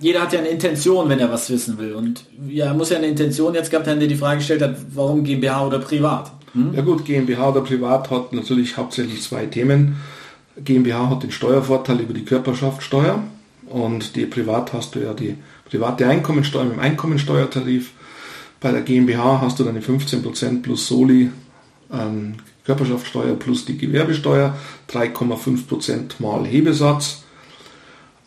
jeder 0.00 0.22
hat 0.22 0.32
ja 0.32 0.40
eine 0.40 0.48
Intention, 0.48 1.08
wenn 1.08 1.20
er 1.20 1.30
was 1.30 1.48
wissen 1.50 1.78
will. 1.78 1.94
Und 1.94 2.24
ja, 2.48 2.66
er 2.66 2.74
muss 2.74 2.90
ja 2.90 2.98
eine 2.98 3.06
Intention 3.06 3.54
jetzt 3.54 3.70
gehabt 3.70 3.86
haben, 3.86 4.00
der 4.00 4.08
die 4.08 4.16
Frage 4.16 4.38
gestellt 4.38 4.62
hat, 4.62 4.76
warum 4.92 5.22
GmbH 5.22 5.66
oder 5.66 5.78
privat? 5.78 6.32
Hm? 6.52 6.74
Ja 6.74 6.82
gut, 6.82 7.04
GmbH 7.04 7.50
oder 7.50 7.60
Privat 7.60 8.10
hat 8.10 8.32
natürlich 8.32 8.76
hauptsächlich 8.76 9.22
zwei 9.22 9.46
Themen. 9.46 9.96
GmbH 10.56 11.10
hat 11.10 11.22
den 11.22 11.30
Steuervorteil 11.30 12.00
über 12.00 12.14
die 12.14 12.24
Körperschaftssteuer 12.24 13.22
und 13.66 14.16
die 14.16 14.26
Privat 14.26 14.72
hast 14.72 14.94
du 14.94 15.00
ja 15.00 15.12
die 15.12 15.36
private 15.70 16.06
Einkommensteuer 16.08 16.64
mit 16.64 16.74
dem 16.74 16.80
Einkommensteuertarif. 16.80 17.92
Bei 18.60 18.72
der 18.72 18.82
GmbH 18.82 19.40
hast 19.40 19.58
du 19.58 19.64
die 19.64 19.80
15% 19.80 20.62
plus 20.62 20.88
Soli 20.88 21.30
ähm, 21.92 22.34
Körperschaftssteuer 22.64 23.34
plus 23.36 23.64
die 23.64 23.78
Gewerbesteuer, 23.78 24.54
3,5% 24.90 26.14
mal 26.18 26.44
Hebesatz. 26.46 27.22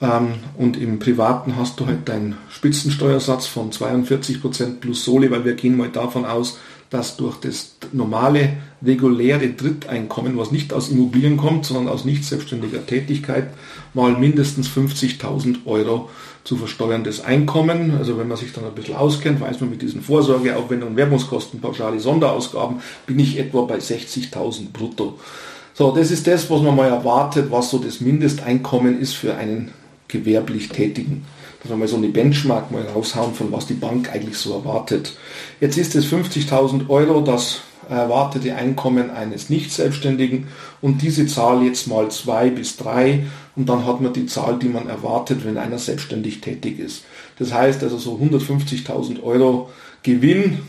Ähm, 0.01 0.35
und 0.57 0.77
im 0.77 0.99
Privaten 0.99 1.57
hast 1.57 1.79
du 1.79 1.85
halt 1.85 2.09
deinen 2.09 2.37
Spitzensteuersatz 2.49 3.45
von 3.45 3.71
42% 3.71 4.79
plus 4.79 5.05
Soli, 5.05 5.29
weil 5.29 5.45
wir 5.45 5.53
gehen 5.53 5.77
mal 5.77 5.89
davon 5.89 6.25
aus, 6.25 6.57
dass 6.91 7.15
durch 7.15 7.37
das 7.37 7.77
normale, 7.93 8.57
reguläre 8.85 9.47
Dritteinkommen, 9.49 10.37
was 10.37 10.51
nicht 10.51 10.73
aus 10.73 10.89
Immobilien 10.89 11.37
kommt, 11.37 11.65
sondern 11.65 11.87
aus 11.87 12.03
nicht 12.03 12.25
selbstständiger 12.25 12.85
Tätigkeit, 12.85 13.47
mal 13.93 14.11
mindestens 14.11 14.67
50.000 14.67 15.65
Euro 15.65 16.09
zu 16.43 16.57
versteuerndes 16.57 17.23
Einkommen. 17.23 17.95
Also 17.97 18.17
wenn 18.17 18.27
man 18.27 18.37
sich 18.37 18.51
dann 18.51 18.65
ein 18.65 18.75
bisschen 18.75 18.95
auskennt, 18.95 19.39
weiß 19.39 19.61
man 19.61 19.69
mit 19.69 19.81
diesen 19.81 20.01
Vorsorgeaufwendungen, 20.01 20.97
Werbungskosten, 20.97 21.61
pauschale 21.61 21.99
Sonderausgaben, 21.99 22.81
bin 23.07 23.19
ich 23.19 23.39
etwa 23.39 23.61
bei 23.61 23.77
60.000 23.77 24.71
brutto. 24.73 25.17
So, 25.73 25.91
das 25.91 26.11
ist 26.11 26.27
das, 26.27 26.49
was 26.49 26.61
man 26.61 26.75
mal 26.75 26.89
erwartet, 26.89 27.51
was 27.51 27.69
so 27.69 27.77
das 27.77 28.01
Mindesteinkommen 28.01 28.99
ist 28.99 29.13
für 29.13 29.35
einen 29.35 29.71
gewerblich 30.09 30.67
Tätigen 30.67 31.25
dass 31.61 31.71
wir 31.71 31.77
mal 31.77 31.87
so 31.87 31.97
eine 31.97 32.09
Benchmark 32.09 32.71
mal 32.71 32.83
raushauen, 32.83 33.33
von 33.33 33.51
was 33.51 33.67
die 33.67 33.75
Bank 33.75 34.09
eigentlich 34.11 34.37
so 34.37 34.53
erwartet. 34.53 35.15
Jetzt 35.59 35.77
ist 35.77 35.95
es 35.95 36.05
50.000 36.05 36.89
Euro 36.89 37.21
das 37.21 37.61
erwartete 37.89 38.55
Einkommen 38.55 39.09
eines 39.09 39.49
Nicht-Selbstständigen 39.49 40.47
und 40.81 41.01
diese 41.01 41.27
Zahl 41.27 41.63
jetzt 41.63 41.87
mal 41.87 42.09
zwei 42.09 42.49
bis 42.49 42.77
drei 42.77 43.25
und 43.55 43.67
dann 43.67 43.85
hat 43.85 44.01
man 44.01 44.13
die 44.13 44.27
Zahl, 44.27 44.57
die 44.59 44.69
man 44.69 44.87
erwartet, 44.87 45.43
wenn 45.43 45.57
einer 45.57 45.77
selbstständig 45.77 46.41
tätig 46.41 46.79
ist. 46.79 47.03
Das 47.37 47.53
heißt 47.53 47.83
also 47.83 47.97
so 47.97 48.15
150.000 48.15 49.21
Euro 49.23 49.69
Gewinn 50.03 50.59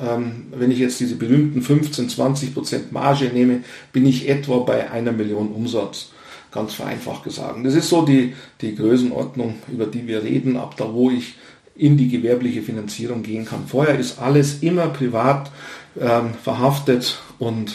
ähm, 0.00 0.46
wenn 0.50 0.70
ich 0.70 0.78
jetzt 0.78 1.00
diese 1.00 1.16
berühmten 1.16 1.62
15, 1.62 2.08
20 2.08 2.54
Prozent 2.54 2.92
Marge 2.92 3.30
nehme, 3.32 3.60
bin 3.92 4.06
ich 4.06 4.28
etwa 4.28 4.58
bei 4.58 4.90
einer 4.90 5.12
Million 5.12 5.48
Umsatz. 5.48 6.10
Ganz 6.52 6.74
vereinfacht 6.74 7.24
gesagt. 7.24 7.64
Das 7.64 7.74
ist 7.74 7.88
so 7.88 8.02
die, 8.02 8.34
die 8.60 8.74
Größenordnung, 8.74 9.54
über 9.72 9.86
die 9.86 10.06
wir 10.06 10.22
reden, 10.22 10.56
ab 10.56 10.76
da, 10.76 10.92
wo 10.92 11.10
ich 11.10 11.34
in 11.74 11.96
die 11.96 12.08
gewerbliche 12.08 12.62
Finanzierung 12.62 13.22
gehen 13.22 13.46
kann. 13.46 13.66
Vorher 13.66 13.98
ist 13.98 14.20
alles 14.20 14.62
immer 14.62 14.88
privat 14.88 15.50
ähm, 15.98 16.34
verhaftet 16.42 17.20
und 17.38 17.72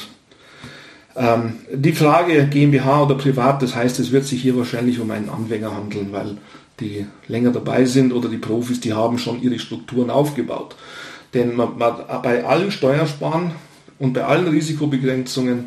ähm, 1.15 1.55
die 1.73 1.93
Frage 1.93 2.47
GmbH 2.47 3.03
oder 3.03 3.15
privat, 3.15 3.63
das 3.63 3.75
heißt, 3.75 3.99
es 3.99 4.11
wird 4.11 4.25
sich 4.25 4.41
hier 4.41 4.55
wahrscheinlich 4.55 4.99
um 4.99 5.09
einen 5.09 5.29
Anfänger 5.29 5.75
handeln, 5.75 6.09
weil 6.11 6.37
die 6.79 7.07
länger 7.27 7.51
dabei 7.51 7.85
sind 7.85 8.13
oder 8.13 8.29
die 8.29 8.37
Profis, 8.37 8.79
die 8.79 8.93
haben 8.93 9.17
schon 9.17 9.41
ihre 9.41 9.57
Strukturen 9.57 10.11
aufgebaut. 10.11 10.75
Denn 11.33 11.55
man, 11.55 11.77
man, 11.77 11.95
bei 12.21 12.45
allen 12.45 12.71
Steuersparen 12.71 13.51
und 13.97 14.13
bei 14.13 14.23
allen 14.23 14.47
Risikobegrenzungen 14.47 15.65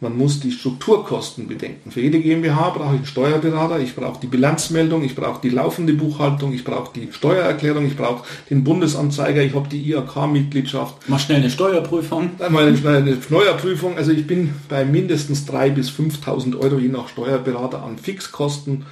man 0.00 0.16
muss 0.16 0.40
die 0.40 0.52
Strukturkosten 0.52 1.48
bedenken. 1.48 1.90
Für 1.90 2.02
jede 2.02 2.20
GmbH 2.20 2.70
brauche 2.70 2.94
ich 2.94 2.98
einen 2.98 3.06
Steuerberater, 3.06 3.80
ich 3.80 3.94
brauche 3.94 4.20
die 4.20 4.26
Bilanzmeldung, 4.26 5.02
ich 5.02 5.14
brauche 5.14 5.40
die 5.40 5.48
laufende 5.48 5.94
Buchhaltung, 5.94 6.52
ich 6.52 6.64
brauche 6.64 6.92
die 6.94 7.12
Steuererklärung, 7.12 7.86
ich 7.86 7.96
brauche 7.96 8.24
den 8.50 8.62
Bundesanzeiger, 8.62 9.42
ich 9.42 9.54
habe 9.54 9.68
die 9.68 9.82
IAK-Mitgliedschaft. 9.90 10.96
Mach 11.08 11.20
schnell 11.20 11.38
eine 11.38 11.50
Steuerprüfung. 11.50 12.32
Einmal 12.40 12.68
eine, 12.68 12.88
eine 12.88 13.22
Steuerprüfung. 13.22 13.96
Also 13.96 14.12
ich 14.12 14.26
bin 14.26 14.54
bei 14.68 14.84
mindestens 14.84 15.48
3.000 15.48 15.70
bis 15.70 15.90
5.000 15.90 16.58
Euro 16.58 16.78
je 16.78 16.88
nach 16.88 17.08
Steuerberater 17.08 17.82
an 17.82 17.96
Fixkosten 17.96 18.84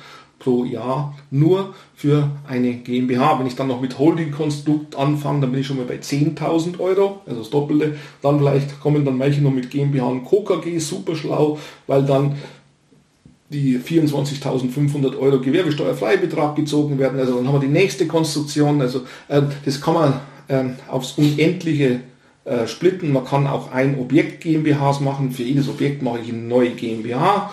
pro 0.44 0.64
Jahr 0.64 1.16
nur 1.30 1.74
für 1.96 2.30
eine 2.46 2.74
GmbH. 2.74 3.38
Wenn 3.38 3.46
ich 3.46 3.56
dann 3.56 3.68
noch 3.68 3.80
mit 3.80 3.98
Holding-Konstrukt 3.98 4.94
anfange, 4.94 5.40
dann 5.40 5.50
bin 5.50 5.60
ich 5.60 5.66
schon 5.66 5.78
mal 5.78 5.86
bei 5.86 5.96
10.000 5.96 6.78
Euro, 6.78 7.20
also 7.26 7.40
das 7.40 7.50
Doppelte. 7.50 7.96
Dann 8.22 8.38
vielleicht 8.38 8.80
kommen 8.80 9.04
dann 9.04 9.18
welche 9.18 9.40
noch 9.40 9.50
mit 9.50 9.70
GmbH 9.70 10.06
und 10.06 10.24
KKG, 10.24 10.78
super 10.78 11.16
schlau, 11.16 11.58
weil 11.86 12.04
dann 12.04 12.36
die 13.50 13.78
24.500 13.78 15.18
Euro 15.18 15.40
Gewerbesteuerfreibetrag 15.40 16.56
gezogen 16.56 16.98
werden. 16.98 17.18
Also 17.18 17.36
dann 17.36 17.46
haben 17.46 17.54
wir 17.54 17.60
die 17.60 17.68
nächste 17.68 18.06
Konstruktion. 18.06 18.80
Also 18.80 19.00
äh, 19.28 19.42
das 19.64 19.80
kann 19.80 19.94
man 19.94 20.20
äh, 20.48 20.64
aufs 20.90 21.12
Unendliche 21.12 22.00
äh, 22.44 22.66
splitten. 22.66 23.12
Man 23.12 23.24
kann 23.24 23.46
auch 23.46 23.72
ein 23.72 23.98
Objekt 23.98 24.42
GmbHs 24.42 25.00
machen. 25.00 25.30
Für 25.30 25.44
jedes 25.44 25.68
Objekt 25.68 26.02
mache 26.02 26.18
ich 26.20 26.30
eine 26.30 26.42
neue 26.42 26.70
GmbH. 26.70 27.52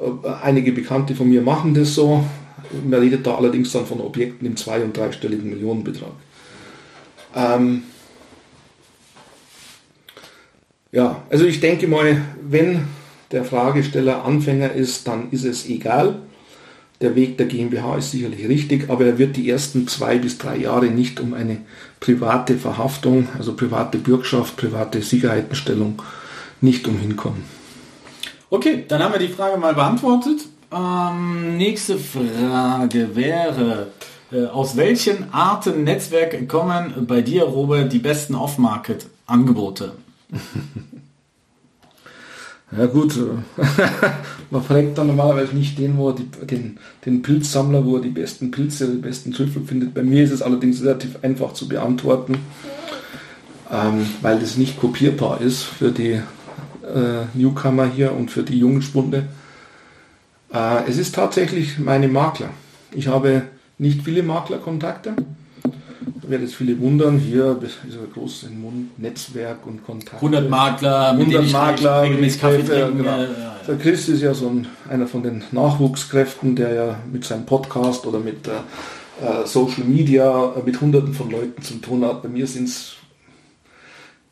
Äh, 0.00 0.28
einige 0.42 0.72
Bekannte 0.72 1.14
von 1.14 1.28
mir 1.28 1.42
machen 1.42 1.74
das 1.74 1.94
so. 1.94 2.24
Man 2.88 3.00
redet 3.00 3.26
da 3.26 3.34
allerdings 3.36 3.72
dann 3.72 3.86
von 3.86 4.00
Objekten 4.00 4.46
im 4.46 4.56
zwei- 4.56 4.82
und 4.82 4.96
dreistelligen 4.96 5.50
Millionenbetrag. 5.50 6.12
Ähm 7.34 7.82
ja, 10.92 11.22
also 11.30 11.44
ich 11.44 11.60
denke 11.60 11.86
mal, 11.86 12.20
wenn 12.42 12.86
der 13.32 13.44
Fragesteller 13.44 14.24
Anfänger 14.24 14.72
ist, 14.72 15.06
dann 15.06 15.30
ist 15.30 15.44
es 15.44 15.68
egal. 15.68 16.16
Der 17.00 17.14
Weg 17.14 17.38
der 17.38 17.46
GmbH 17.46 17.96
ist 17.96 18.10
sicherlich 18.10 18.46
richtig, 18.46 18.90
aber 18.90 19.06
er 19.06 19.18
wird 19.18 19.36
die 19.36 19.48
ersten 19.48 19.88
zwei 19.88 20.18
bis 20.18 20.36
drei 20.36 20.56
Jahre 20.58 20.86
nicht 20.86 21.18
um 21.18 21.32
eine 21.32 21.58
private 21.98 22.58
Verhaftung, 22.58 23.28
also 23.38 23.54
private 23.54 23.98
Bürgschaft, 23.98 24.56
private 24.56 25.00
Sicherheitenstellung 25.00 26.02
nicht 26.60 26.86
umhin 26.86 27.16
kommen. 27.16 27.59
Okay, 28.52 28.84
dann 28.88 29.00
haben 29.00 29.12
wir 29.12 29.20
die 29.20 29.28
Frage 29.32 29.56
mal 29.58 29.74
beantwortet. 29.74 30.40
Ähm, 30.72 31.56
nächste 31.56 31.98
Frage 31.98 33.14
wäre, 33.14 33.92
äh, 34.32 34.46
aus 34.46 34.76
welchen 34.76 35.32
Arten 35.32 35.84
Netzwerke 35.84 36.44
kommen 36.48 37.06
bei 37.06 37.22
dir, 37.22 37.44
Robert, 37.44 37.92
die 37.92 38.00
besten 38.00 38.34
Off-Market-Angebote? 38.34 39.92
Ja 42.76 42.86
gut, 42.86 43.18
man 44.52 44.62
fragt 44.62 44.96
dann 44.96 45.08
normalerweise 45.08 45.56
nicht 45.56 45.76
den, 45.76 45.98
wo 45.98 46.12
die, 46.12 46.22
den, 46.46 46.78
den 47.04 47.20
Pilzsammler, 47.20 47.84
wo 47.84 47.96
er 47.96 48.02
die 48.02 48.10
besten 48.10 48.52
Pilze, 48.52 48.86
die 48.86 48.98
besten 48.98 49.32
Trüffel 49.32 49.64
findet. 49.64 49.92
Bei 49.92 50.04
mir 50.04 50.22
ist 50.22 50.30
es 50.30 50.40
allerdings 50.40 50.80
relativ 50.80 51.18
einfach 51.22 51.52
zu 51.52 51.66
beantworten, 51.66 52.38
ähm, 53.72 54.06
weil 54.22 54.38
das 54.38 54.56
nicht 54.56 54.78
kopierbar 54.78 55.40
ist 55.40 55.64
für 55.64 55.90
die 55.90 56.20
äh, 56.94 57.38
Newcomer 57.38 57.86
hier 57.86 58.12
und 58.12 58.30
für 58.30 58.42
die 58.42 58.58
Jungspunde. 58.58 59.28
Äh, 60.52 60.88
es 60.88 60.98
ist 60.98 61.14
tatsächlich 61.14 61.78
meine 61.78 62.08
Makler. 62.08 62.50
Ich 62.92 63.08
habe 63.08 63.42
nicht 63.78 64.02
viele 64.02 64.22
Maklerkontakte. 64.22 65.14
Da 65.62 66.28
werden 66.28 66.42
jetzt 66.42 66.54
viele 66.54 66.78
wundern, 66.78 67.18
hier 67.18 67.58
ist 67.62 67.78
ein 67.84 68.12
großes 68.12 68.50
Netzwerk 68.98 69.66
und 69.66 69.84
Kontakt. 69.84 70.16
100 70.16 70.50
Makler, 70.50 71.10
100 71.12 71.52
Makler, 71.52 72.02
regelmäßig 72.02 72.40
Kaffee 72.40 72.62
trinken. 72.62 72.98
genau. 72.98 73.18
äh, 73.18 73.22
ja. 73.22 73.56
Der 73.66 73.76
Chris 73.78 74.08
ist 74.08 74.22
ja 74.22 74.34
so 74.34 74.48
ein, 74.48 74.66
einer 74.88 75.06
von 75.06 75.22
den 75.22 75.44
Nachwuchskräften, 75.52 76.56
der 76.56 76.74
ja 76.74 76.96
mit 77.10 77.24
seinem 77.24 77.46
Podcast 77.46 78.06
oder 78.06 78.18
mit 78.18 78.48
äh, 78.48 78.50
äh, 79.20 79.46
Social 79.46 79.84
Media 79.84 80.54
äh, 80.56 80.62
mit 80.64 80.80
hunderten 80.80 81.14
von 81.14 81.30
Leuten 81.30 81.62
zu 81.62 81.74
tun 81.74 82.04
hat. 82.04 82.22
Bei 82.22 82.28
mir 82.28 82.46
sind 82.46 82.68
es 82.68 82.96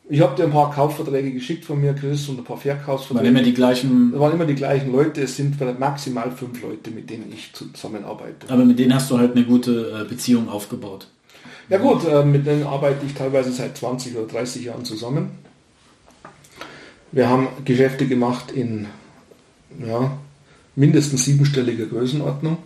ich 0.09 0.21
habe 0.21 0.35
dir 0.35 0.43
ein 0.43 0.51
paar 0.51 0.73
Kaufverträge 0.73 1.31
geschickt 1.31 1.63
von 1.65 1.79
mir, 1.79 1.93
Chris, 1.93 2.27
und 2.29 2.39
ein 2.39 2.43
paar 2.43 2.57
Waren 2.57 2.77
Verkaufsverträge. 2.77 3.29
immer 3.29 3.43
die 3.43 3.53
gleichen, 3.53 4.11
Das 4.11 4.19
waren 4.19 4.33
immer 4.33 4.45
die 4.45 4.55
gleichen 4.55 4.91
Leute, 4.91 5.21
es 5.21 5.35
sind 5.35 5.59
maximal 5.79 6.31
fünf 6.31 6.61
Leute, 6.63 6.89
mit 6.89 7.09
denen 7.09 7.31
ich 7.31 7.53
zusammenarbeite. 7.53 8.49
aber 8.49 8.65
mit 8.65 8.79
denen 8.79 8.93
hast 8.95 9.11
du 9.11 9.19
halt 9.19 9.35
eine 9.35 9.45
gute 9.45 10.01
äh, 10.01 10.09
Beziehung 10.09 10.49
aufgebaut. 10.49 11.07
Ja 11.69 11.77
gut, 11.77 12.05
äh, 12.05 12.25
mit 12.25 12.47
denen 12.47 12.63
arbeite 12.63 13.05
ich 13.05 13.13
teilweise 13.13 13.51
seit 13.51 13.77
20 13.77 14.17
oder 14.17 14.25
30 14.25 14.65
Jahren 14.65 14.83
zusammen. 14.83 15.29
Wir 17.11 17.29
haben 17.29 17.47
Geschäfte 17.63 18.07
gemacht 18.07 18.51
in 18.51 18.87
ja, 19.85 20.17
mindestens 20.75 21.25
siebenstelliger 21.25 21.85
Größenordnung 21.85 22.57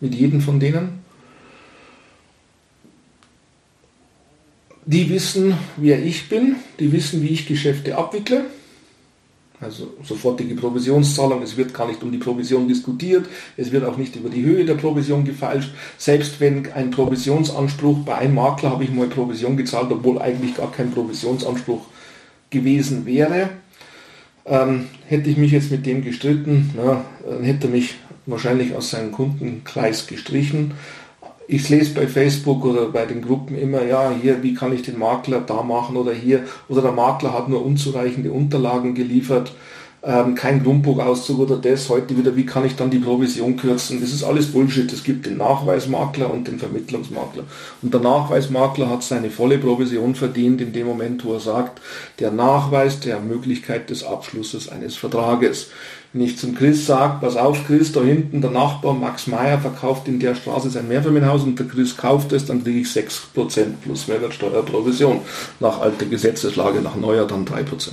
mit 0.00 0.14
jedem 0.14 0.40
von 0.40 0.60
denen. 0.60 1.02
Die 4.84 5.08
wissen, 5.10 5.54
wer 5.76 6.02
ich 6.02 6.28
bin, 6.28 6.56
die 6.80 6.90
wissen, 6.90 7.22
wie 7.22 7.28
ich 7.28 7.46
Geschäfte 7.46 7.96
abwickle. 7.96 8.46
Also 9.60 9.94
sofortige 10.02 10.56
Provisionszahlung, 10.56 11.40
es 11.40 11.56
wird 11.56 11.72
gar 11.72 11.86
nicht 11.86 12.02
um 12.02 12.10
die 12.10 12.18
Provision 12.18 12.66
diskutiert, 12.66 13.26
es 13.56 13.70
wird 13.70 13.84
auch 13.84 13.96
nicht 13.96 14.16
über 14.16 14.28
die 14.28 14.42
Höhe 14.42 14.64
der 14.64 14.74
Provision 14.74 15.24
gefeilscht. 15.24 15.70
Selbst 15.98 16.40
wenn 16.40 16.72
ein 16.72 16.90
Provisionsanspruch 16.90 18.00
bei 18.00 18.16
einem 18.16 18.34
Makler 18.34 18.70
habe 18.70 18.82
ich 18.82 18.90
mal 18.90 19.06
Provision 19.06 19.56
gezahlt, 19.56 19.92
obwohl 19.92 20.20
eigentlich 20.20 20.56
gar 20.56 20.72
kein 20.72 20.90
Provisionsanspruch 20.90 21.86
gewesen 22.50 23.06
wäre. 23.06 23.50
Ähm, 24.44 24.86
hätte 25.06 25.30
ich 25.30 25.36
mich 25.36 25.52
jetzt 25.52 25.70
mit 25.70 25.86
dem 25.86 26.02
gestritten, 26.02 26.72
na, 26.76 27.04
dann 27.24 27.44
hätte 27.44 27.68
er 27.68 27.70
mich 27.70 27.94
wahrscheinlich 28.26 28.74
aus 28.74 28.90
seinem 28.90 29.12
Kundenkreis 29.12 30.08
gestrichen. 30.08 30.72
Ich 31.52 31.68
lese 31.68 31.92
bei 31.92 32.06
Facebook 32.06 32.64
oder 32.64 32.86
bei 32.86 33.04
den 33.04 33.20
Gruppen 33.20 33.58
immer, 33.58 33.84
ja, 33.84 34.10
hier, 34.10 34.42
wie 34.42 34.54
kann 34.54 34.72
ich 34.72 34.80
den 34.80 34.98
Makler 34.98 35.42
da 35.42 35.62
machen 35.62 35.98
oder 35.98 36.14
hier, 36.14 36.44
oder 36.70 36.80
der 36.80 36.92
Makler 36.92 37.34
hat 37.34 37.50
nur 37.50 37.62
unzureichende 37.62 38.32
Unterlagen 38.32 38.94
geliefert, 38.94 39.52
ähm, 40.02 40.34
kein 40.34 40.62
Grundbuchauszug 40.62 41.40
oder 41.40 41.56
das, 41.58 41.90
heute 41.90 42.16
wieder, 42.16 42.34
wie 42.36 42.46
kann 42.46 42.64
ich 42.64 42.74
dann 42.74 42.88
die 42.88 43.00
Provision 43.00 43.58
kürzen? 43.58 44.00
Das 44.00 44.14
ist 44.14 44.24
alles 44.24 44.50
Bullshit. 44.50 44.90
Es 44.94 45.04
gibt 45.04 45.26
den 45.26 45.36
Nachweismakler 45.36 46.32
und 46.32 46.48
den 46.48 46.58
Vermittlungsmakler. 46.58 47.44
Und 47.82 47.92
der 47.92 48.00
Nachweismakler 48.00 48.88
hat 48.88 49.02
seine 49.02 49.30
volle 49.30 49.58
Provision 49.58 50.14
verdient 50.14 50.62
in 50.62 50.72
dem 50.72 50.86
Moment, 50.86 51.22
wo 51.22 51.34
er 51.34 51.40
sagt, 51.40 51.82
der 52.18 52.30
Nachweis 52.32 52.98
der 53.00 53.20
Möglichkeit 53.20 53.90
des 53.90 54.04
Abschlusses 54.04 54.70
eines 54.70 54.96
Vertrages. 54.96 55.70
Wenn 56.12 56.22
ich 56.22 56.36
zum 56.36 56.54
Chris 56.54 56.84
sage, 56.84 57.18
pass 57.20 57.36
auf 57.36 57.66
Chris, 57.66 57.92
da 57.92 58.02
hinten 58.02 58.42
der 58.42 58.50
Nachbar 58.50 58.92
Max 58.92 59.26
Meyer 59.26 59.58
verkauft 59.58 60.08
in 60.08 60.20
der 60.20 60.34
Straße 60.34 60.68
sein 60.68 60.88
Mehrfamilienhaus 60.88 61.42
und 61.42 61.58
der 61.58 61.66
Chris 61.66 61.96
kauft 61.96 62.32
es, 62.32 62.44
dann 62.44 62.62
kriege 62.62 62.80
ich 62.80 62.88
6% 62.88 63.32
plus 63.82 64.08
Mehrwertsteuerprovision. 64.08 65.20
Nach 65.60 65.80
alter 65.80 66.04
Gesetzeslage, 66.04 66.82
nach 66.82 66.96
neuer 66.96 67.26
dann 67.26 67.46
3%. 67.46 67.92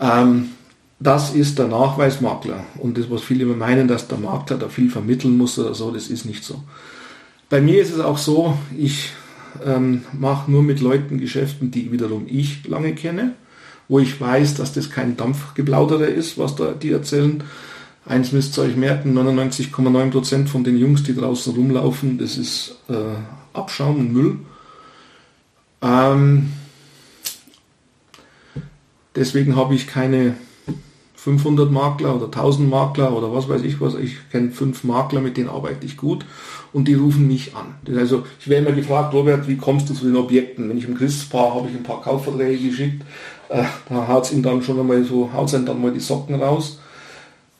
Ähm, 0.00 0.50
das 0.98 1.34
ist 1.34 1.58
der 1.58 1.68
Nachweismakler. 1.68 2.64
Und 2.76 2.98
das, 2.98 3.10
was 3.10 3.22
viele 3.22 3.44
immer 3.44 3.56
meinen, 3.56 3.88
dass 3.88 4.06
der 4.06 4.18
Makler 4.18 4.58
da 4.58 4.68
viel 4.68 4.90
vermitteln 4.90 5.38
muss 5.38 5.58
oder 5.58 5.74
so, 5.74 5.90
das 5.90 6.08
ist 6.08 6.26
nicht 6.26 6.44
so. 6.44 6.62
Bei 7.48 7.62
mir 7.62 7.80
ist 7.80 7.94
es 7.94 8.00
auch 8.00 8.18
so, 8.18 8.58
ich 8.76 9.12
ähm, 9.64 10.02
mache 10.12 10.50
nur 10.50 10.62
mit 10.62 10.80
Leuten 10.80 11.18
Geschäften, 11.18 11.70
die 11.70 11.90
wiederum 11.90 12.26
ich 12.28 12.68
lange 12.68 12.94
kenne, 12.94 13.32
wo 13.90 13.98
ich 13.98 14.20
weiß, 14.20 14.54
dass 14.54 14.72
das 14.72 14.88
kein 14.88 15.16
Dampfgeplaudere 15.16 16.04
ist, 16.04 16.38
was 16.38 16.54
da 16.54 16.70
die 16.72 16.92
erzählen. 16.92 17.42
Eins 18.06 18.30
müsst 18.30 18.56
ihr 18.56 18.62
euch 18.62 18.76
merken, 18.76 19.18
99,9% 19.18 20.46
von 20.46 20.62
den 20.62 20.78
Jungs, 20.78 21.02
die 21.02 21.14
draußen 21.14 21.52
rumlaufen, 21.52 22.16
das 22.16 22.38
ist 22.38 22.76
äh, 22.88 22.94
Abschaum 23.52 23.98
und 23.98 24.12
Müll. 24.12 24.38
Ähm, 25.82 26.52
deswegen 29.16 29.56
habe 29.56 29.74
ich 29.74 29.88
keine 29.88 30.36
500 31.22 31.70
Makler 31.70 32.16
oder 32.16 32.26
1000 32.26 32.70
Makler 32.70 33.14
oder 33.14 33.30
was 33.30 33.46
weiß 33.46 33.60
ich 33.62 33.78
was. 33.78 33.94
Ich 33.94 34.16
kenne 34.30 34.52
fünf 34.52 34.84
Makler, 34.84 35.20
mit 35.20 35.36
denen 35.36 35.50
arbeite 35.50 35.84
ich 35.84 35.98
gut 35.98 36.24
und 36.72 36.88
die 36.88 36.94
rufen 36.94 37.26
mich 37.26 37.54
an. 37.54 37.74
Also 37.94 38.24
ich 38.40 38.48
werde 38.48 38.66
immer 38.66 38.74
gefragt, 38.74 39.12
Robert, 39.12 39.46
wie 39.46 39.58
kommst 39.58 39.90
du 39.90 39.94
zu 39.94 40.06
den 40.06 40.16
Objekten? 40.16 40.70
Wenn 40.70 40.78
ich 40.78 40.88
im 40.88 40.96
Christpaar 40.96 41.54
habe 41.54 41.68
ich 41.68 41.76
ein 41.76 41.82
paar 41.82 42.00
Kaufverträge 42.00 42.70
geschickt, 42.70 43.02
äh, 43.50 43.64
da 43.90 44.08
haut 44.08 44.32
ihm 44.32 44.42
dann 44.42 44.62
schon 44.62 44.80
einmal 44.80 45.04
so, 45.04 45.30
haut 45.34 45.52
dann 45.52 45.82
mal 45.82 45.92
die 45.92 46.00
Socken 46.00 46.36
raus. 46.36 46.78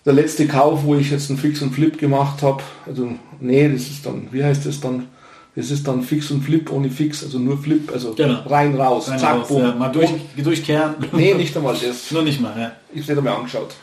Der 0.07 0.14
letzte 0.14 0.47
Kauf, 0.47 0.85
wo 0.85 0.95
ich 0.95 1.11
jetzt 1.11 1.29
einen 1.29 1.38
Fix 1.38 1.61
und 1.61 1.75
Flip 1.75 1.99
gemacht 1.99 2.43
habe, 2.43 2.62
also 2.87 3.11
nee, 3.40 3.69
das 3.69 3.83
ist 3.83 4.07
dann, 4.07 4.29
wie 4.31 4.43
heißt 4.43 4.64
das 4.64 4.81
dann? 4.81 5.09
Das 5.57 5.71
ist 5.71 5.87
dann 5.88 6.02
Fix 6.02 6.30
und 6.30 6.42
Flip 6.42 6.71
ohne 6.73 6.90
Fix, 6.90 7.25
also 7.25 7.38
nur 7.38 7.59
Flip, 7.59 7.90
also 7.92 8.14
Genau. 8.14 8.40
rein 8.47 8.75
raus, 8.76 9.09
Rein 9.11 9.19
zack, 9.19 9.40
raus, 9.40 9.49
bumm. 9.49 9.62
ja, 9.62 9.75
mal 9.75 9.88
durch, 9.88 10.11
durchkehren. 10.37 10.95
Nee, 11.12 11.35
nicht 11.35 11.57
einmal 11.57 11.75
das. 11.75 12.11
Nur 12.12 12.23
nicht 12.23 12.40
mal, 12.40 12.57
ja. 12.59 12.73
Ich 12.92 12.92
habe 12.92 13.00
es 13.00 13.09
nicht 13.09 13.19
einmal 13.19 13.35
angeschaut. 13.35 13.75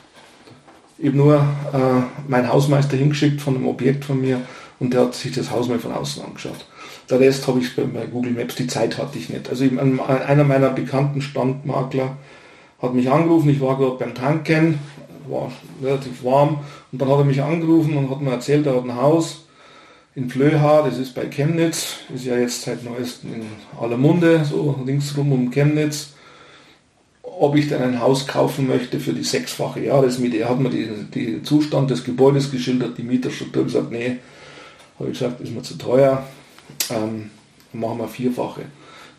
Ich 1.00 1.08
habe 1.08 1.18
nur 1.18 1.36
äh, 1.36 2.28
meinen 2.28 2.52
Hausmeister 2.52 2.98
hingeschickt 2.98 3.40
von 3.42 3.56
einem 3.56 3.68
Objekt 3.68 4.04
von 4.06 4.20
mir 4.20 4.42
und 4.80 4.94
der 4.94 5.02
hat 5.02 5.14
sich 5.16 5.32
das 5.36 5.52
Haus 5.52 5.68
mal 5.68 5.78
von 5.78 5.92
außen 5.92 6.24
angeschaut. 6.24 6.66
Der 7.10 7.20
Rest 7.20 7.48
habe 7.48 7.60
ich 7.60 7.76
bei, 7.76 7.84
bei 7.84 8.06
Google 8.08 8.32
Maps, 8.32 8.56
die 8.56 8.66
Zeit 8.68 8.98
hatte 8.98 9.20
ich 9.20 9.30
nicht. 9.30 9.48
Also 9.50 9.64
ich, 9.66 9.72
einer 9.80 10.44
meiner 10.44 10.70
bekannten 10.72 11.22
Standmakler 11.22 12.18
hat 12.82 12.94
mich 12.96 13.10
angerufen, 13.12 13.50
ich 13.50 13.62
war 13.62 13.78
gerade 13.78 13.98
beim 13.98 14.16
Tanken, 14.16 14.80
war 15.30 15.52
relativ 15.84 16.24
warm 16.24 16.60
und 16.92 17.00
dann 17.02 17.10
hat 17.10 17.18
er 17.20 17.26
mich 17.26 17.42
angerufen 17.44 17.96
und 17.96 18.10
hat 18.10 18.22
mir 18.22 18.32
erzählt, 18.32 18.66
er 18.66 18.76
hat 18.78 18.84
ein 18.86 18.96
Haus 18.96 19.47
in 20.18 20.30
Flöha, 20.30 20.82
das 20.82 20.98
ist 20.98 21.14
bei 21.14 21.28
Chemnitz, 21.28 22.00
ist 22.14 22.26
ja 22.26 22.38
jetzt 22.38 22.64
seit 22.64 22.84
neuestem 22.84 23.36
in 23.36 23.46
aller 23.80 23.98
Munde, 23.98 24.44
so 24.44 24.72
ringsrum 24.86 25.32
um 25.32 25.52
Chemnitz 25.52 26.10
ob 27.40 27.56
ich 27.56 27.68
denn 27.68 27.82
ein 27.82 28.02
Haus 28.02 28.28
kaufen 28.28 28.68
möchte 28.68 29.00
für 29.00 29.14
die 29.14 29.24
sechsfache 29.24 29.82
Jahresmiete. 29.82 30.38
Er 30.38 30.50
hat 30.50 30.60
mir 30.60 30.70
den 30.70 31.10
die 31.14 31.44
Zustand 31.44 31.90
des 31.92 32.04
Gebäudes 32.04 32.52
geschildert, 32.52 32.98
die 32.98 33.04
Mieterstruktur 33.04 33.64
gesagt, 33.64 33.92
nee, 33.92 34.18
habe 34.98 35.12
ich 35.12 35.20
gesagt, 35.20 35.42
ist 35.42 35.54
mir 35.54 35.62
zu 35.62 35.78
teuer, 35.78 36.26
ähm, 36.90 37.30
machen 37.74 38.00
wir 38.00 38.08
vierfache. 38.08 38.62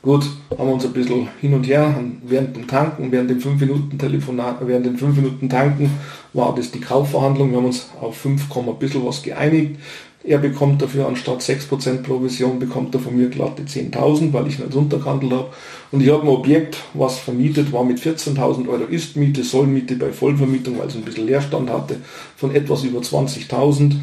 Gut, 0.01 0.27
haben 0.57 0.69
wir 0.69 0.75
uns 0.75 0.85
ein 0.85 0.93
bisschen 0.93 1.29
hin 1.41 1.55
und 1.55 1.67
her, 1.67 1.93
während 2.23 2.55
dem 2.55 2.69
Tanken, 2.69 3.11
während 3.11 3.31
den 3.31 3.41
5 3.41 3.61
Minuten 3.61 3.99
Telefonat, 3.99 4.59
während 4.65 4.87
den 4.87 4.97
5 4.97 5.17
Minuten 5.17 5.49
Tanken 5.49 5.91
war 6.33 6.55
das 6.55 6.71
die 6.71 6.81
Kaufverhandlung, 6.81 7.51
wir 7.51 7.59
haben 7.59 7.67
uns 7.67 7.89
auf 8.01 8.17
5, 8.17 8.45
ein 8.57 8.79
bisschen 8.79 9.05
was 9.05 9.23
geeinigt. 9.25 9.77
Er 10.23 10.39
bekommt 10.39 10.83
dafür 10.83 11.09
anstatt 11.09 11.41
6% 11.41 12.03
Provision, 12.03 12.59
bekommt 12.59 12.95
er 12.95 13.01
von 13.01 13.17
mir 13.17 13.29
glatte 13.29 13.63
10.000, 13.63 14.33
weil 14.33 14.47
ich 14.47 14.59
nicht 14.59 14.75
runtergehandelt 14.75 15.33
habe. 15.33 15.51
Und 15.91 16.03
ich 16.03 16.11
habe 16.11 16.23
ein 16.23 16.29
Objekt, 16.29 16.77
was 16.95 17.19
vermietet 17.19 17.73
war 17.73 17.83
mit 17.83 17.99
14.000 17.99 18.69
Euro 18.69 18.85
Istmiete, 18.85 19.43
Sollmiete 19.43 19.97
bei 19.97 20.13
Vollvermietung, 20.13 20.79
weil 20.79 20.89
es 20.89 20.97
ein 20.97 21.03
bisschen 21.03 21.27
Leerstand 21.27 21.71
hatte, 21.71 21.97
von 22.37 22.55
etwas 22.55 22.85
über 22.85 23.01
20.000, 23.01 23.95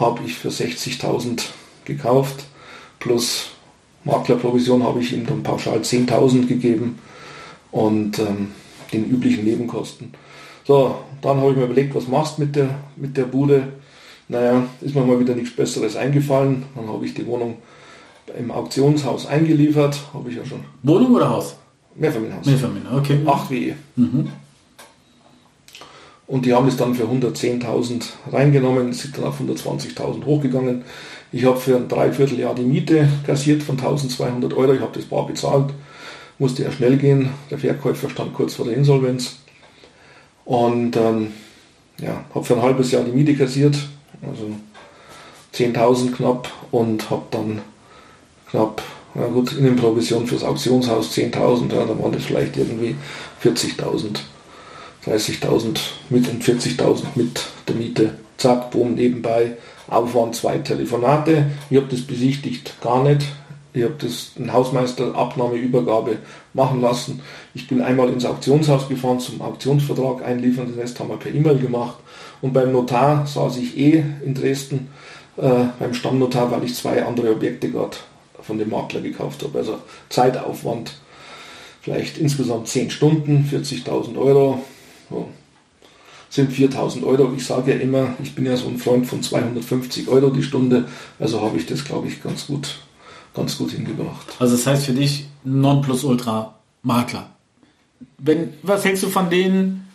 habe 0.00 0.20
ich 0.24 0.34
für 0.34 0.48
60.000 0.48 1.42
gekauft. 1.84 2.46
Plus 2.98 3.50
Maklerprovision 4.06 4.82
habe 4.84 5.00
ich 5.00 5.12
ihm 5.12 5.26
dann 5.26 5.42
pauschal 5.42 5.78
10.000 5.78 6.46
gegeben 6.46 6.98
und 7.72 8.18
ähm, 8.18 8.48
den 8.92 9.10
üblichen 9.10 9.44
Nebenkosten. 9.44 10.12
So, 10.64 10.96
dann 11.20 11.38
habe 11.38 11.50
ich 11.50 11.56
mir 11.56 11.64
überlegt, 11.64 11.94
was 11.94 12.08
machst 12.08 12.38
du 12.38 12.42
mit 12.42 12.56
der, 12.56 12.70
mit 12.96 13.16
der 13.16 13.24
Bude? 13.24 13.68
Naja, 14.28 14.64
ist 14.80 14.94
mir 14.94 15.02
mal 15.02 15.20
wieder 15.20 15.34
nichts 15.34 15.54
Besseres 15.54 15.96
eingefallen. 15.96 16.64
Dann 16.74 16.88
habe 16.88 17.04
ich 17.04 17.14
die 17.14 17.26
Wohnung 17.26 17.58
im 18.38 18.50
Auktionshaus 18.50 19.26
eingeliefert. 19.26 20.00
Habe 20.14 20.30
ich 20.30 20.36
ja 20.36 20.44
schon. 20.44 20.60
Wohnung 20.82 21.14
oder 21.14 21.30
Haus? 21.30 21.56
Mehrfamilienhaus. 21.94 22.46
Mehrfamilien, 22.46 22.94
okay. 22.94 23.18
8 23.24 23.50
WE. 23.50 23.74
Und 26.26 26.44
die 26.44 26.52
haben 26.52 26.66
es 26.66 26.76
dann 26.76 26.94
für 26.94 27.04
110.000 27.04 28.04
reingenommen, 28.32 28.92
sind 28.92 29.16
dann 29.16 29.24
auf 29.24 29.40
120.000 29.40 30.24
hochgegangen. 30.24 30.82
Ich 31.32 31.44
habe 31.44 31.58
für 31.58 31.76
ein 31.76 31.88
Dreivierteljahr 31.88 32.54
die 32.54 32.62
Miete 32.62 33.08
kassiert 33.26 33.62
von 33.62 33.78
1200 33.78 34.52
Euro. 34.54 34.72
Ich 34.72 34.80
habe 34.80 34.92
das 34.92 35.04
bar 35.04 35.26
bezahlt, 35.26 35.72
musste 36.38 36.64
ja 36.64 36.72
schnell 36.72 36.96
gehen. 36.96 37.30
Der 37.50 37.58
Verkäufer 37.58 38.10
stand 38.10 38.34
kurz 38.34 38.54
vor 38.54 38.64
der 38.64 38.76
Insolvenz. 38.76 39.36
Und 40.44 40.96
ähm, 40.96 41.32
ja, 42.00 42.24
habe 42.34 42.44
für 42.44 42.54
ein 42.54 42.62
halbes 42.62 42.90
Jahr 42.90 43.04
die 43.04 43.12
Miete 43.12 43.34
kassiert, 43.34 43.76
also 44.22 44.50
10.000 45.54 46.12
knapp 46.12 46.50
und 46.70 47.10
habe 47.10 47.24
dann 47.30 47.60
knapp, 48.50 48.82
na 49.14 49.26
gut, 49.26 49.52
in 49.52 49.64
den 49.64 49.76
Provision 49.76 50.26
fürs 50.26 50.44
Auktionshaus 50.44 51.12
10.000, 51.12 51.74
ja, 51.74 51.84
dann 51.84 52.02
waren 52.02 52.12
das 52.12 52.24
vielleicht 52.24 52.56
irgendwie 52.56 52.94
40.000, 53.42 54.18
30.000 55.06 55.78
mit 56.10 56.28
und 56.28 56.42
40.000 56.42 57.04
mit 57.14 57.46
der 57.68 57.74
Miete. 57.76 58.14
Zack, 58.36 58.70
boom, 58.70 58.94
nebenbei. 58.94 59.56
Aufwand 59.88 60.34
zwei 60.34 60.58
Telefonate. 60.58 61.46
Ich 61.70 61.76
habe 61.76 61.86
das 61.88 62.02
besichtigt 62.02 62.80
gar 62.80 63.02
nicht. 63.02 63.26
Ich 63.72 63.82
habe 63.82 63.94
das 63.98 64.32
den 64.34 64.52
Hausmeister 64.52 65.14
Abnahmeübergabe 65.14 66.16
machen 66.54 66.80
lassen. 66.80 67.20
Ich 67.54 67.68
bin 67.68 67.82
einmal 67.82 68.08
ins 68.08 68.24
Auktionshaus 68.24 68.88
gefahren 68.88 69.20
zum 69.20 69.42
Auktionsvertrag 69.42 70.24
einliefern, 70.24 70.66
den 70.66 70.80
Rest 70.80 70.98
haben 70.98 71.10
wir 71.10 71.18
per 71.18 71.34
E-Mail 71.34 71.58
gemacht. 71.58 71.98
Und 72.40 72.52
beim 72.52 72.72
Notar 72.72 73.26
saß 73.26 73.58
ich 73.58 73.76
eh 73.76 74.02
in 74.24 74.34
Dresden 74.34 74.88
äh, 75.36 75.66
beim 75.78 75.92
Stammnotar, 75.92 76.50
weil 76.50 76.64
ich 76.64 76.74
zwei 76.74 77.04
andere 77.04 77.32
Objekte 77.32 77.70
gerade 77.70 77.98
von 78.40 78.58
dem 78.58 78.70
Makler 78.70 79.02
gekauft 79.02 79.42
habe. 79.42 79.58
Also 79.58 79.78
Zeitaufwand 80.08 80.94
vielleicht 81.82 82.18
insgesamt 82.18 82.68
10 82.68 82.90
Stunden, 82.90 83.48
40.000 83.52 84.16
Euro. 84.18 84.64
So. 85.10 85.28
Sind 86.28 86.52
4.000 86.52 87.04
Euro. 87.04 87.32
Ich 87.36 87.46
sage 87.46 87.72
ja 87.72 87.78
immer, 87.78 88.14
ich 88.22 88.34
bin 88.34 88.46
ja 88.46 88.56
so 88.56 88.68
ein 88.68 88.78
Freund 88.78 89.06
von 89.06 89.22
250 89.22 90.08
Euro 90.08 90.30
die 90.30 90.42
Stunde. 90.42 90.88
Also 91.18 91.40
habe 91.40 91.56
ich 91.56 91.66
das, 91.66 91.84
glaube 91.84 92.08
ich, 92.08 92.22
ganz 92.22 92.46
gut, 92.46 92.78
ganz 93.34 93.56
gut 93.56 93.70
hingebracht. 93.70 94.26
Also 94.38 94.56
das 94.56 94.66
heißt 94.66 94.86
für 94.86 94.92
dich 94.92 95.26
Nonplusultra 95.44 96.54
Makler. 96.82 97.30
Wenn, 98.18 98.52
was 98.62 98.84
hältst 98.84 99.02
du 99.02 99.08
von 99.08 99.30
denen, 99.30 99.88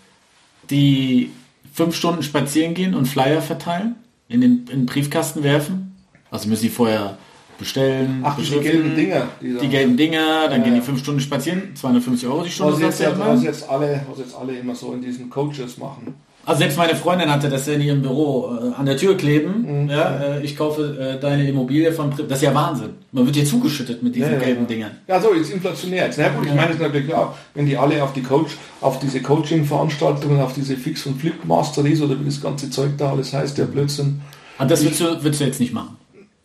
die 0.69 1.32
fünf 1.74 1.95
Stunden 1.95 2.24
spazieren 2.24 2.74
gehen 2.74 2.95
und 2.95 3.08
Flyer 3.08 3.41
verteilen, 3.41 3.95
in 4.28 4.41
den, 4.41 4.52
in 4.60 4.65
den 4.65 4.86
Briefkasten 4.86 5.43
werfen? 5.43 5.95
Also 6.32 6.47
müssen 6.47 6.63
die 6.63 6.69
vorher 6.69 7.17
bestellen, 7.62 8.19
Ach, 8.24 8.36
beschriften, 8.36 8.63
gelben 8.63 8.95
Dinger. 8.95 9.28
Die, 9.41 9.54
die 9.62 9.69
gelben 9.69 9.95
Dinger, 9.95 10.47
dann 10.50 10.60
Ja, 10.60 10.63
gehen 10.65 10.74
die 10.74 10.80
ja. 10.80 10.86
fünf 10.86 11.00
Stunden 11.00 11.21
spazieren, 11.21 11.74
250 11.76 12.28
Euro 12.28 12.43
die 12.43 12.52
Stunde. 12.52 12.74
was, 12.74 12.82
jetzt, 12.82 13.00
der 13.00 13.17
was, 13.17 13.43
jetzt 13.43 13.69
alle, 13.69 14.02
was 14.10 14.19
jetzt 14.19 14.36
alle 14.36 14.54
immer 14.58 14.76
so 14.76 14.91
in 14.93 15.02
diesen 15.02 15.30
Coaches 15.30 15.78
machen. 15.78 16.13
Also 16.43 16.58
selbst 16.62 16.76
meine 16.80 16.95
Freundin 16.95 17.30
hatte 17.32 17.50
das 17.50 17.67
in 17.67 17.82
ihrem 17.82 18.02
Büro 18.02 18.50
äh, 18.60 18.74
an 18.80 18.88
der 18.88 18.97
Tür 18.97 19.15
kleben. 19.15 19.84
Mhm. 19.84 19.89
Ja, 19.91 20.17
äh, 20.17 20.43
ich 20.43 20.58
kaufe 20.58 20.82
äh, 21.00 21.19
deine 21.21 21.47
Immobilie 21.47 21.91
von 21.93 22.10
Pri 22.10 22.24
Das 22.28 22.39
ist 22.39 22.43
ja 22.45 22.56
Wahnsinn. 22.56 22.89
Man 23.12 23.26
wird 23.28 23.36
hier 23.36 23.45
zugeschüttet 23.45 24.02
mit 24.02 24.15
diesen 24.15 24.32
Ja, 24.32 24.38
ja, 24.39 24.43
gelben 24.45 24.62
ja. 24.62 24.67
Dingern. 24.67 24.91
Ja, 25.08 25.21
so, 25.21 25.36
jetzt 25.36 25.52
inflationär. 25.52 26.06
Jetzt, 26.06 26.17
na 26.17 26.30
gut, 26.30 26.47
ich 26.47 26.54
meine, 26.56 26.71
es 26.74 26.80
natürlich 26.80 27.08
klar, 27.08 27.38
wenn 27.54 27.67
die 27.67 27.78
alle 27.78 28.04
auf 28.04 28.13
die 28.13 28.24
Coach, 28.24 28.58
auf 28.82 28.97
diese 28.97 29.21
Coaching-Veranstaltungen, 29.21 30.41
auf 30.41 30.54
diese 30.54 30.76
Fix- 30.78 31.06
und 31.06 31.19
Flip-Masteries 31.21 32.02
oder 32.02 32.19
wie 32.19 32.26
das 32.26 32.41
ganze 32.41 32.71
Zeug 32.71 32.91
da 32.97 33.12
alles 33.12 33.34
heißt, 33.34 33.60
der 33.60 33.65
Blödsinn. 33.65 34.21
Und 34.58 34.71
das 34.71 34.84
willst 34.84 35.00
du, 35.00 35.24
willst 35.24 35.39
du 35.41 35.45
jetzt 35.45 35.60
nicht 35.60 35.74
machen? 35.74 35.95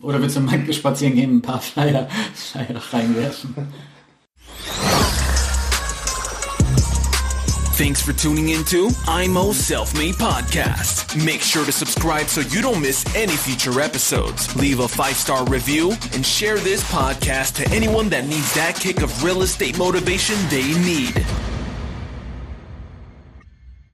Oder 0.07 0.21
willst 0.21 0.37
du 0.37 0.41
mal 0.41 0.73
spazieren 0.73 1.17
gehen, 1.17 1.39
ein 1.39 1.43
paar 1.43 1.61
Flyer, 1.61 2.07
Flyer 2.33 2.81
reinwerfen? 2.93 3.57
Thanks 7.77 8.01
for 8.01 8.13
tuning 8.13 8.51
into 8.51 8.91
IMO 9.09 9.53
Self 9.53 9.93
Made 9.95 10.15
Podcast. 10.15 11.17
Make 11.25 11.43
sure 11.43 11.65
to 11.65 11.73
subscribe 11.73 12.29
so 12.29 12.41
you 12.41 12.63
don't 12.63 12.81
miss 12.81 13.05
any 13.17 13.37
future 13.37 13.81
episodes. 13.81 14.55
Leave 14.55 14.79
a 14.79 14.87
five 14.87 15.17
star 15.17 15.45
review 15.47 15.91
and 16.15 16.25
share 16.25 16.57
this 16.61 16.85
podcast 16.85 17.57
to 17.57 17.69
anyone 17.75 18.09
that 18.11 18.27
needs 18.29 18.55
that 18.55 18.77
kick 18.77 19.03
of 19.03 19.11
real 19.25 19.43
estate 19.43 19.77
motivation 19.77 20.37
they 20.51 20.73
need. 20.85 21.27